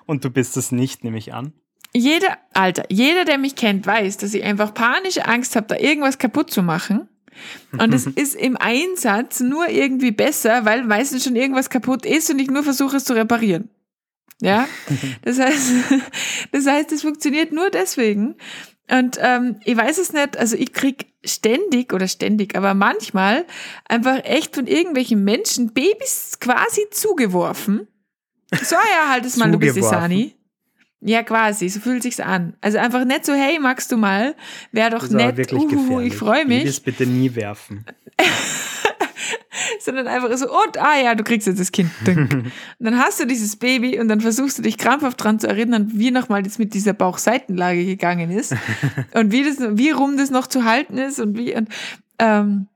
Und 0.06 0.24
du 0.24 0.30
bist 0.30 0.56
es 0.58 0.72
nicht, 0.72 1.04
nehme 1.04 1.18
ich 1.18 1.34
an. 1.34 1.54
Jeder, 1.96 2.38
Alter, 2.54 2.86
jeder, 2.90 3.26
der 3.26 3.38
mich 3.38 3.56
kennt, 3.56 3.86
weiß, 3.86 4.18
dass 4.18 4.34
ich 4.34 4.44
einfach 4.44 4.74
panische 4.74 5.26
Angst 5.28 5.56
habe, 5.56 5.68
da 5.68 5.78
irgendwas 5.78 6.18
kaputt 6.18 6.52
zu 6.52 6.64
machen. 6.64 7.08
Und 7.72 7.94
es 7.94 8.08
ist 8.08 8.36
im 8.36 8.58
Einsatz 8.58 9.40
nur 9.40 9.70
irgendwie 9.70 10.12
besser, 10.12 10.66
weil 10.66 10.84
meistens 10.84 11.24
schon 11.24 11.36
irgendwas 11.36 11.70
kaputt 11.70 12.06
ist 12.06 12.30
und 12.30 12.40
ich 12.40 12.50
nur 12.50 12.64
versuche 12.64 12.98
es 12.98 13.06
zu 13.06 13.14
reparieren. 13.14 13.70
Ja, 14.42 14.68
das 15.22 15.40
heißt, 15.40 15.72
das 16.52 16.66
heißt, 16.66 16.92
es 16.92 17.02
funktioniert 17.02 17.52
nur 17.52 17.70
deswegen. 17.70 18.36
Und 18.90 19.18
ähm, 19.22 19.60
ich 19.64 19.78
weiß 19.78 19.98
es 19.98 20.12
nicht, 20.12 20.38
also 20.38 20.58
ich 20.58 20.74
krieg 20.74 21.14
ständig 21.24 21.94
oder 21.94 22.08
ständig, 22.08 22.56
aber 22.56 22.74
manchmal 22.74 23.46
einfach 23.88 24.20
echt 24.26 24.56
von 24.56 24.68
irgendwelchen 24.68 25.24
Menschen 25.24 25.74
Babys 25.74 26.38
quasi 26.40 26.82
zugeworfen. 26.92 27.88
So, 28.62 28.76
ja, 28.76 29.10
halt 29.10 29.26
es 29.26 29.38
mal, 29.38 29.50
du 29.52 29.58
bist 29.58 29.78
die? 29.78 29.82
Sani. 29.82 30.36
Ja, 31.06 31.24
quasi, 31.24 31.68
so 31.68 31.80
fühlt 31.80 32.02
sich's 32.04 32.20
an. 32.20 32.56
Also 32.62 32.78
einfach 32.78 33.04
nicht 33.04 33.26
so, 33.26 33.34
hey, 33.34 33.60
magst 33.60 33.92
du 33.92 33.98
mal? 33.98 34.36
Wäre 34.72 34.92
doch 34.92 35.02
Das 35.02 35.12
nett, 35.12 35.38
wirklich 35.38 35.62
uhu, 35.62 35.68
gefährlich. 35.68 36.14
ich 36.14 36.16
freue 36.18 36.46
mich. 36.46 36.60
Babys 36.64 36.80
bitte 36.80 37.06
nie 37.06 37.36
werfen. 37.36 37.86
sondern 39.80 40.08
einfach 40.08 40.36
so, 40.38 40.46
und, 40.50 40.78
ah 40.78 41.00
ja, 41.02 41.16
du 41.16 41.24
kriegst 41.24 41.48
jetzt 41.48 41.60
das 41.60 41.72
Kind. 41.72 41.92
Und 42.06 42.52
dann 42.80 42.98
hast 42.98 43.20
du 43.20 43.26
dieses 43.26 43.56
Baby 43.56 44.00
und 44.00 44.08
dann 44.08 44.22
versuchst 44.22 44.58
du 44.58 44.62
dich 44.62 44.78
krampfhaft 44.78 45.22
dran 45.24 45.40
zu 45.40 45.48
erinnern, 45.48 45.92
wie 45.94 46.12
nochmal 46.12 46.44
das 46.44 46.58
mit 46.58 46.74
dieser 46.74 46.94
Bauchseitenlage 46.94 47.86
gegangen 47.86 48.32
ist 48.32 48.56
und 49.14 49.32
wie 49.32 49.44
das, 49.44 49.58
wie 49.78 49.92
rum 49.92 50.18
das 50.18 50.32
noch 50.32 50.48
zu 50.48 50.64
halten 50.64 50.98
ist 50.98 51.20
und 51.20 51.38
wie, 51.38 51.56
und, 51.56 51.70
ähm, 52.20 52.68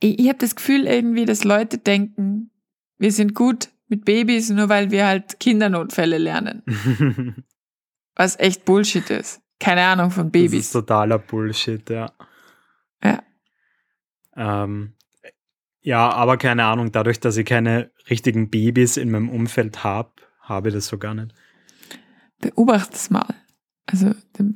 ich, 0.00 0.18
ich 0.18 0.28
habe 0.28 0.38
das 0.38 0.56
Gefühl 0.56 0.86
irgendwie, 0.86 1.24
dass 1.24 1.44
Leute 1.44 1.78
denken, 1.78 2.50
wir 2.98 3.12
sind 3.12 3.34
gut 3.34 3.68
mit 3.88 4.04
Babys, 4.04 4.50
nur 4.50 4.68
weil 4.68 4.90
wir 4.90 5.06
halt 5.06 5.38
Kindernotfälle 5.40 6.18
lernen. 6.18 6.62
Was 8.16 8.38
echt 8.38 8.64
Bullshit 8.64 9.08
ist. 9.10 9.40
Keine 9.60 9.82
Ahnung 9.82 10.10
von 10.10 10.30
Das 10.30 10.42
ist 10.42 10.50
Babys. 10.50 10.72
totaler 10.72 11.18
Bullshit, 11.18 11.88
ja. 11.90 12.12
Ja. 13.02 13.22
Ähm, 14.36 14.94
ja, 15.80 16.10
aber 16.10 16.36
keine 16.38 16.64
Ahnung, 16.64 16.92
dadurch, 16.92 17.20
dass 17.20 17.36
ich 17.36 17.46
keine 17.46 17.90
richtigen 18.08 18.50
Babys 18.50 18.96
in 18.96 19.10
meinem 19.10 19.28
Umfeld 19.28 19.84
habe, 19.84 20.12
habe 20.40 20.68
ich 20.68 20.74
das 20.74 20.86
so 20.86 20.98
gar 20.98 21.14
nicht. 21.14 21.34
Beobacht 22.40 22.94
es 22.94 23.10
mal. 23.10 23.34
Also 23.86 24.12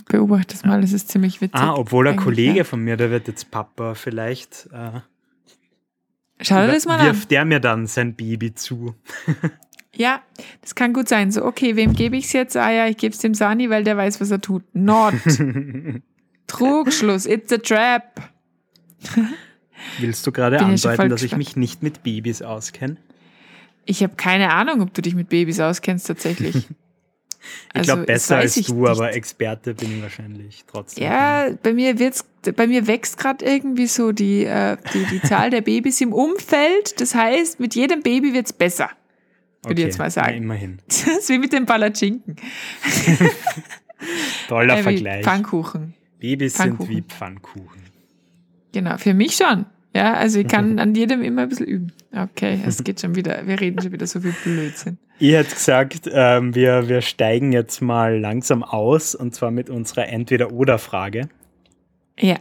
beobacht 0.06 0.54
es 0.54 0.64
mal, 0.64 0.80
das 0.80 0.92
ist 0.92 1.10
ziemlich 1.10 1.40
witzig. 1.42 1.60
Ah, 1.60 1.74
obwohl 1.74 2.08
ein 2.08 2.16
Kollege 2.16 2.58
ja. 2.58 2.64
von 2.64 2.80
mir, 2.80 2.96
der 2.96 3.10
wird 3.10 3.28
jetzt 3.28 3.50
Papa, 3.50 3.94
vielleicht 3.94 4.68
äh, 4.72 5.00
Schau 6.40 6.66
dir 6.66 6.72
das 6.72 6.86
mal 6.86 6.98
an. 6.98 7.06
wirft 7.06 7.30
der 7.30 7.44
mir 7.44 7.60
dann 7.60 7.86
sein 7.86 8.14
Baby 8.14 8.54
zu. 8.54 8.94
Ja, 9.98 10.22
das 10.60 10.76
kann 10.76 10.92
gut 10.92 11.08
sein. 11.08 11.32
So, 11.32 11.44
okay, 11.44 11.74
wem 11.74 11.92
gebe 11.92 12.16
ich 12.16 12.26
es 12.26 12.32
jetzt? 12.32 12.56
Ah 12.56 12.70
ja, 12.70 12.86
ich 12.86 12.96
gebe 12.98 13.12
es 13.12 13.18
dem 13.20 13.34
Sani, 13.34 13.68
weil 13.68 13.82
der 13.82 13.96
weiß, 13.96 14.20
was 14.20 14.30
er 14.30 14.40
tut. 14.40 14.62
Not. 14.72 15.14
Trugschluss. 16.46 17.26
It's 17.26 17.52
a 17.52 17.58
trap. 17.58 18.30
Willst 19.98 20.24
du 20.24 20.30
gerade 20.30 20.60
andeuten, 20.60 21.08
dass 21.08 21.24
ich 21.24 21.36
mich 21.36 21.56
nicht 21.56 21.82
mit 21.82 22.04
Babys 22.04 22.42
auskenne? 22.42 22.96
Ich 23.86 24.02
habe 24.04 24.14
keine 24.16 24.52
Ahnung, 24.52 24.82
ob 24.82 24.94
du 24.94 25.02
dich 25.02 25.16
mit 25.16 25.30
Babys 25.30 25.58
auskennst 25.58 26.06
tatsächlich. 26.06 26.68
Ich 27.72 27.76
Also, 27.80 27.92
glaube, 27.92 28.06
besser 28.06 28.36
als 28.38 28.54
du, 28.54 28.60
nicht. 28.74 28.88
aber 28.90 29.14
Experte 29.14 29.74
bin 29.74 29.96
ich 29.96 30.02
wahrscheinlich 30.02 30.64
trotzdem. 30.66 31.04
Ja, 31.04 31.48
bei 31.62 31.72
mir 31.72 31.98
wird's, 31.98 32.24
bei 32.56 32.66
mir 32.66 32.86
wächst 32.86 33.16
gerade 33.18 33.44
irgendwie 33.44 33.86
so 33.86 34.12
die, 34.12 34.44
äh, 34.44 34.76
die, 34.92 35.04
die 35.06 35.22
Zahl 35.22 35.50
der 35.50 35.60
Babys 35.60 36.00
im 36.00 36.12
Umfeld. 36.12 37.00
Das 37.00 37.14
heißt, 37.14 37.60
mit 37.60 37.74
jedem 37.74 38.02
Baby 38.02 38.32
wird's 38.34 38.52
besser. 38.52 38.90
Würde 39.64 39.80
ich 39.82 39.86
jetzt 39.86 39.98
mal 39.98 40.10
sagen. 40.10 40.36
immerhin. 40.36 40.78
Das 40.86 41.06
ist 41.06 41.28
wie 41.28 41.38
mit 41.38 41.52
dem 41.52 41.66
Palatschinken. 41.66 42.36
Toller 44.48 44.78
Äh, 44.78 44.82
Vergleich. 44.82 45.24
Pfannkuchen. 45.24 45.94
Babys 46.18 46.54
Pfannkuchen. 46.54 46.86
sind 46.86 46.96
wie 46.96 47.02
Pfannkuchen. 47.02 47.82
Genau, 48.72 48.96
für 48.98 49.14
mich 49.14 49.36
schon. 49.36 49.66
Ja, 49.94 50.14
also 50.14 50.40
ich 50.40 50.48
kann 50.48 50.78
an 50.78 50.94
jedem 50.94 51.22
immer 51.22 51.42
ein 51.42 51.48
bisschen 51.48 51.66
üben. 51.66 51.92
Okay, 52.12 52.60
es 52.66 52.82
geht 52.84 53.00
schon 53.00 53.14
wieder, 53.14 53.46
wir 53.46 53.60
reden 53.60 53.80
schon 53.82 53.92
wieder 53.92 54.06
so 54.06 54.20
viel 54.20 54.34
Blödsinn. 54.44 54.98
Ich 55.18 55.32
hätte 55.32 55.54
gesagt, 55.54 56.08
ähm, 56.12 56.54
wir, 56.54 56.88
wir 56.88 57.00
steigen 57.00 57.52
jetzt 57.52 57.80
mal 57.80 58.18
langsam 58.18 58.62
aus 58.62 59.14
und 59.14 59.34
zwar 59.34 59.50
mit 59.50 59.68
unserer 59.68 60.08
Entweder-Oder-Frage. 60.08 61.28
Ja. 62.18 62.36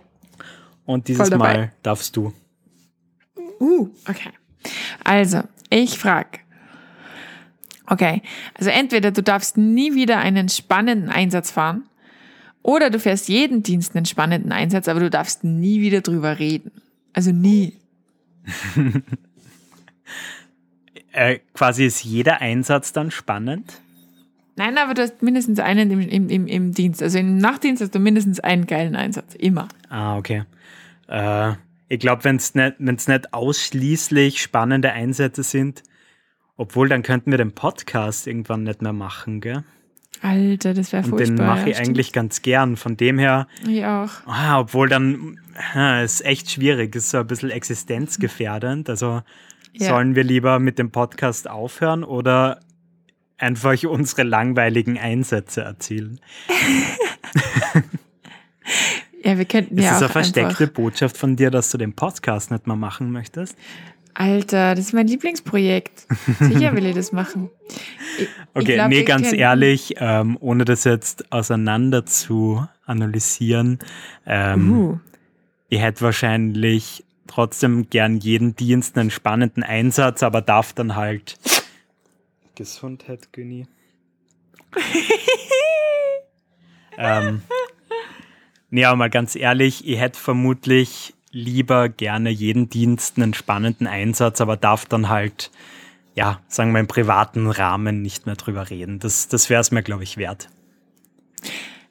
Und 0.86 1.08
dieses. 1.08 1.30
Mal 1.32 1.74
darfst 1.82 2.16
du. 2.16 2.34
Uh, 3.60 3.90
okay. 4.08 4.30
Also, 5.04 5.42
ich 5.70 5.98
frage. 5.98 6.40
Okay, 7.90 8.22
also 8.54 8.70
entweder 8.70 9.12
du 9.12 9.24
darfst 9.24 9.58
nie 9.58 9.96
wieder 9.96 10.20
einen 10.20 10.50
spannenden 10.50 11.10
Einsatz 11.10 11.52
fahren 11.52 11.86
oder 12.62 12.90
du 12.90 13.00
fährst 13.00 13.30
jeden 13.30 13.64
Dienst 13.64 13.96
einen 13.96 14.06
spannenden 14.06 14.52
Einsatz, 14.52 14.90
aber 14.90 15.00
du 15.00 15.10
darfst 15.10 15.46
nie 15.46 15.80
wieder 15.80 16.02
drüber 16.02 16.38
reden. 16.38 16.72
Also 17.14 17.32
nie. 17.32 17.78
Äh, 21.18 21.40
quasi 21.56 21.86
ist 21.86 22.04
jeder 22.04 22.42
Einsatz 22.42 22.94
dann 22.94 23.10
spannend. 23.10 23.82
Nein, 24.56 24.78
aber 24.78 24.94
du 24.94 25.02
hast 25.02 25.24
mindestens 25.24 25.60
einen 25.60 25.90
im, 25.90 26.00
im, 26.02 26.30
im, 26.30 26.48
im 26.48 26.72
Dienst. 26.74 27.02
Also 27.02 27.18
im 27.18 27.40
Nachtdienst 27.40 27.82
hast 27.82 27.96
du 27.96 28.00
mindestens 28.00 28.40
einen 28.40 28.68
geilen 28.68 28.96
Einsatz. 28.96 29.34
Immer. 29.34 29.68
Ah, 29.90 30.18
okay. 30.18 30.44
Äh, 31.08 31.54
ich 31.90 32.00
glaube, 32.00 32.24
wenn 32.24 32.36
es 32.36 32.54
nicht, 32.54 32.76
wenn's 32.78 33.08
nicht 33.08 33.34
ausschließlich 33.34 34.42
spannende 34.42 34.92
Einsätze 34.92 35.42
sind, 35.42 35.82
obwohl 36.56 36.88
dann 36.88 37.02
könnten 37.02 37.32
wir 37.32 37.40
den 37.40 37.52
Podcast 37.54 38.28
irgendwann 38.28 38.62
nicht 38.64 38.84
mehr 38.84 38.94
machen, 38.94 39.42
gell? 39.42 39.64
Alter, 40.22 40.74
das 40.76 40.92
wäre 40.94 41.04
Und 41.04 41.10
furchtbar. 41.10 41.36
den 41.36 41.46
mache 41.46 41.60
ja, 41.62 41.68
ich 41.68 41.76
stimmt. 41.78 41.90
eigentlich 41.90 42.14
ganz 42.14 42.42
gern. 42.44 42.78
Von 42.78 42.96
dem 42.96 43.18
her, 43.18 43.48
Ich 43.68 43.84
auch. 43.86 44.10
ah, 44.28 44.60
obwohl 44.60 44.88
dann 44.88 45.40
ah, 45.74 46.02
ist 46.02 46.24
echt 46.26 46.52
schwierig, 46.52 46.96
ist 46.96 47.10
so 47.10 47.18
ein 47.20 47.28
bisschen 47.28 47.50
existenzgefährdend. 47.50 48.90
Also 48.90 49.22
Ja. 49.80 49.90
sollen 49.90 50.16
wir 50.16 50.24
lieber 50.24 50.60
mit 50.60 50.80
dem 50.80 50.92
Podcast 50.92 51.50
aufhören 51.50 52.04
oder 52.04 52.60
einfach 53.38 53.82
unsere 53.84 54.24
langweiligen 54.24 54.98
Einsätze 54.98 55.62
erzählen? 55.62 56.20
Ja, 59.24 59.38
wir 59.38 59.46
könnten 59.46 59.78
Ist 59.78 59.84
ja 59.84 59.92
es 59.92 59.98
auch 59.98 60.02
eine 60.04 60.10
versteckte 60.10 60.68
Botschaft 60.68 61.18
von 61.18 61.36
dir, 61.36 61.52
dass 61.52 61.72
du 61.72 61.78
den 61.78 61.94
Podcast 61.94 62.50
nicht 62.52 62.66
mehr 62.66 62.76
machen 62.76 63.12
möchtest? 63.12 63.58
Alter, 64.14 64.74
das 64.74 64.86
ist 64.86 64.94
mein 64.94 65.08
Lieblingsprojekt. 65.08 66.08
Sicher 66.40 66.74
will 66.76 66.86
ich 66.86 66.96
das 66.96 67.12
machen. 67.12 67.50
Ich, 68.18 68.24
ich 68.24 68.30
Okay, 68.54 68.74
glaub, 68.76 68.90
nee, 68.90 69.04
ganz 69.04 69.34
ehrlich, 69.34 69.96
ähm, 69.98 70.38
ohne 70.40 70.66
das 70.66 70.86
jetzt 70.86 71.32
auseinander 71.32 72.06
zu 72.06 72.66
analysieren, 72.86 73.80
ähm, 74.26 74.72
Uh, 74.72 75.00
ich 75.70 75.82
hätte 75.82 76.02
wahrscheinlich 76.02 77.04
trotzdem 77.28 77.90
gern 77.90 78.18
jeden 78.18 78.56
Dienst 78.56 78.98
einen 78.98 79.12
spannenden 79.12 79.64
Einsatz, 79.64 80.24
aber 80.24 80.42
darf 80.42 80.74
dann 80.74 80.96
halt 80.96 81.38
Gesundheit, 82.56 83.32
Günni. 83.34 83.68
ähm, 86.98 87.44
nee, 88.70 88.84
aber 88.84 88.98
mal 88.98 89.10
ganz 89.10 89.36
ehrlich, 89.36 89.88
ich 89.88 90.00
hätte 90.00 90.20
vermutlich 90.20 91.14
lieber 91.32 91.88
gerne 91.88 92.30
jeden 92.30 92.70
Dienst 92.70 93.18
einen 93.18 93.34
spannenden 93.34 93.86
Einsatz, 93.86 94.42
aber 94.42 94.58
darf 94.58 94.86
dann 94.86 95.08
halt, 95.08 95.52
ja, 96.16 96.42
sagen 96.48 96.72
wir 96.72 96.80
im 96.80 96.88
privaten 96.88 97.50
Rahmen 97.50 98.02
nicht 98.02 98.26
mehr 98.26 98.36
drüber 98.36 98.70
reden. 98.70 99.00
Das, 99.00 99.28
das 99.28 99.50
wäre 99.50 99.62
es 99.62 99.72
mir, 99.72 99.84
glaube 99.84 100.04
ich, 100.04 100.18
wert. 100.18 100.50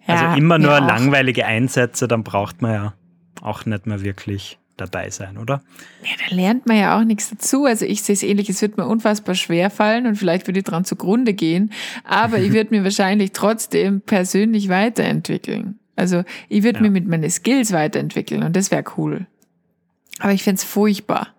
also 0.07 0.37
immer 0.37 0.59
nur 0.59 0.81
langweilige 0.81 1.46
Einsätze, 1.46 2.09
dann 2.09 2.25
braucht 2.25 2.61
man 2.61 2.72
ja 2.72 2.94
auch 3.40 3.66
nicht 3.66 3.87
mehr 3.87 4.03
wirklich 4.03 4.59
dabei 4.77 5.11
sein, 5.11 5.39
oder? 5.39 5.62
Ja, 6.03 6.11
da 6.29 6.35
lernt 6.35 6.67
man 6.67 6.77
ja 6.77 6.99
auch 6.99 7.05
nichts 7.05 7.31
dazu. 7.31 7.65
Also 7.65 7.85
ich 7.85 8.03
sehe 8.03 8.15
es 8.15 8.23
ähnlich, 8.23 8.49
es 8.49 8.62
wird 8.62 8.77
mir 8.77 8.87
unfassbar 8.87 9.35
schwer 9.35 9.71
fallen 9.71 10.07
und 10.07 10.17
vielleicht 10.17 10.47
würde 10.47 10.61
ich 10.61 10.65
dran 10.65 10.85
zugrunde 10.85 11.35
gehen, 11.35 11.73
aber 12.05 12.39
ich 12.39 12.53
würde 12.53 12.71
mir 12.75 12.85
wahrscheinlich 12.85 13.33
trotzdem 13.33 14.01
persönlich 14.01 14.69
weiterentwickeln. 14.69 15.79
Also 15.97 16.25
ich 16.49 16.62
würde 16.62 16.79
ja. 16.79 16.83
mir 16.83 16.91
mit 16.91 17.07
meinen 17.07 17.31
Skills 17.31 17.73
weiterentwickeln 17.73 18.43
und 18.43 18.55
das 18.55 18.71
wäre 18.71 18.85
cool. 18.97 19.27
Aber 20.19 20.33
ich 20.33 20.43
fände 20.43 20.59
es 20.59 20.65
furchtbar. 20.65 21.36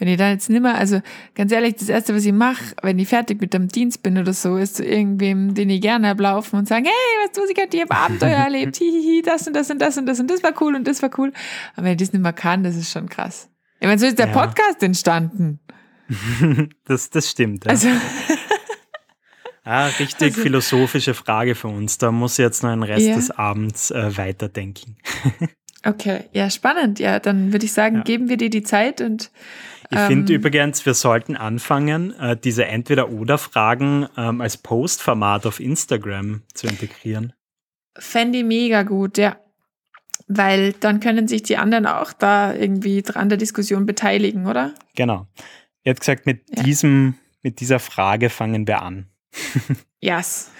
Wenn 0.00 0.08
ich 0.08 0.16
da 0.16 0.30
jetzt 0.30 0.48
nimmer, 0.48 0.74
also 0.76 1.00
ganz 1.34 1.52
ehrlich, 1.52 1.76
das 1.76 1.90
Erste, 1.90 2.14
was 2.16 2.24
ich 2.24 2.32
mache, 2.32 2.74
wenn 2.82 2.98
ich 2.98 3.06
fertig 3.06 3.40
mit 3.40 3.52
dem 3.52 3.68
Dienst 3.68 4.02
bin 4.02 4.16
oder 4.16 4.32
so, 4.32 4.56
ist 4.56 4.76
zu 4.76 4.84
irgendwem, 4.84 5.54
den 5.54 5.68
ich 5.68 5.82
gerne 5.82 6.08
habe, 6.08 6.22
laufen 6.22 6.56
und 6.56 6.66
sagen, 6.66 6.86
hey, 6.86 7.26
was 7.26 7.32
du, 7.32 7.42
ich 7.44 7.60
habe 7.60 7.68
hier 7.70 7.84
Abenteuer 7.88 8.30
erlebt, 8.44 8.76
hihihi, 8.76 9.20
das 9.22 9.46
und 9.46 9.54
das 9.54 9.70
und 9.70 9.78
das 9.78 9.98
und 9.98 10.06
das 10.06 10.18
und 10.18 10.30
das 10.30 10.42
war 10.42 10.52
cool 10.62 10.74
und 10.74 10.88
das 10.88 11.02
war 11.02 11.10
cool. 11.18 11.32
Aber 11.76 11.84
wenn 11.84 11.92
ich 11.92 11.98
das 11.98 12.14
nicht 12.14 12.22
mehr 12.22 12.32
kann, 12.32 12.64
das 12.64 12.76
ist 12.76 12.90
schon 12.90 13.10
krass. 13.10 13.50
Ich 13.78 13.86
meine, 13.86 13.98
so 13.98 14.06
ist 14.06 14.18
der 14.18 14.28
ja. 14.28 14.32
Podcast 14.32 14.82
entstanden. 14.82 15.60
das, 16.86 17.10
das 17.10 17.30
stimmt. 17.30 17.66
Ja. 17.66 17.70
Also 17.70 17.88
Ah, 19.64 19.86
richtig 19.86 20.30
also, 20.30 20.40
philosophische 20.40 21.14
Frage 21.14 21.54
für 21.54 21.68
uns. 21.68 21.98
Da 21.98 22.10
muss 22.10 22.38
ich 22.38 22.42
jetzt 22.42 22.62
noch 22.62 22.70
einen 22.70 22.82
Rest 22.82 23.06
ja. 23.06 23.14
des 23.14 23.30
Abends 23.30 23.90
äh, 23.90 24.16
weiterdenken. 24.16 24.96
okay, 25.84 26.24
ja, 26.32 26.48
spannend. 26.50 26.98
Ja, 26.98 27.20
dann 27.20 27.52
würde 27.52 27.66
ich 27.66 27.72
sagen, 27.72 27.96
ja. 27.96 28.02
geben 28.02 28.28
wir 28.28 28.38
dir 28.38 28.50
die 28.50 28.62
Zeit 28.62 29.00
und 29.00 29.30
ich 29.90 29.98
ähm, 29.98 30.06
finde 30.06 30.34
übrigens, 30.34 30.86
wir 30.86 30.94
sollten 30.94 31.36
anfangen, 31.36 32.18
äh, 32.18 32.36
diese 32.36 32.64
Entweder-Oder-Fragen 32.64 34.08
ähm, 34.16 34.40
als 34.40 34.56
Postformat 34.56 35.46
auf 35.46 35.58
Instagram 35.58 36.42
zu 36.54 36.68
integrieren. 36.68 37.32
Fände 37.98 38.38
ich 38.38 38.44
mega 38.44 38.84
gut, 38.84 39.18
ja. 39.18 39.36
Weil 40.28 40.74
dann 40.74 41.00
können 41.00 41.26
sich 41.26 41.42
die 41.42 41.56
anderen 41.56 41.86
auch 41.86 42.12
da 42.12 42.54
irgendwie 42.54 43.02
an 43.14 43.28
der 43.28 43.38
Diskussion 43.38 43.84
beteiligen, 43.84 44.46
oder? 44.46 44.74
Genau. 44.94 45.26
Ihr 45.82 45.90
habt 45.90 46.00
gesagt, 46.00 46.24
mit, 46.24 46.42
ja. 46.54 46.62
diesem, 46.62 47.14
mit 47.42 47.58
dieser 47.58 47.80
Frage 47.80 48.30
fangen 48.30 48.68
wir 48.68 48.82
an. 48.82 49.08
yes. 50.00 50.52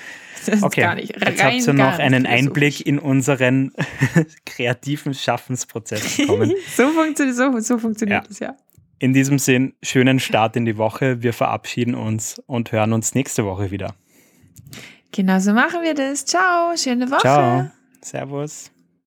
Das 0.47 0.63
okay, 0.63 0.81
gar 0.81 0.95
nicht, 0.95 1.15
jetzt 1.15 1.43
habt 1.43 1.55
ihr 1.55 1.73
noch 1.75 1.99
einen 1.99 2.27
Einblick 2.27 2.87
in 2.87 2.99
unseren 2.99 3.73
kreativen 4.47 5.13
Schaffensprozess 5.15 6.17
bekommen. 6.17 6.55
so 6.77 6.89
funktioniert, 6.89 7.37
so, 7.37 7.59
so 7.61 7.79
funktioniert 7.79 8.25
ja. 8.25 8.31
es, 8.31 8.39
ja. 8.39 8.57
In 9.03 9.15
diesem 9.15 9.39
Sinn, 9.39 9.73
schönen 9.83 10.21
Start 10.21 10.57
in 10.57 10.67
die 10.67 10.77
Woche. 10.77 11.23
Wir 11.23 11.33
verabschieden 11.33 11.95
uns 11.95 12.39
und 12.47 12.71
hören 12.71 12.93
uns 12.93 13.15
nächste 13.15 13.47
Woche 13.47 13.71
wieder. 13.71 13.95
Genau 15.11 15.39
so 15.39 15.55
machen 15.55 15.81
wir 15.83 15.95
das. 15.95 16.27
Ciao, 16.27 16.77
schöne 16.77 17.11
Woche. 17.11 17.23
Ciao. 17.23 17.71
Servus. 18.03 18.71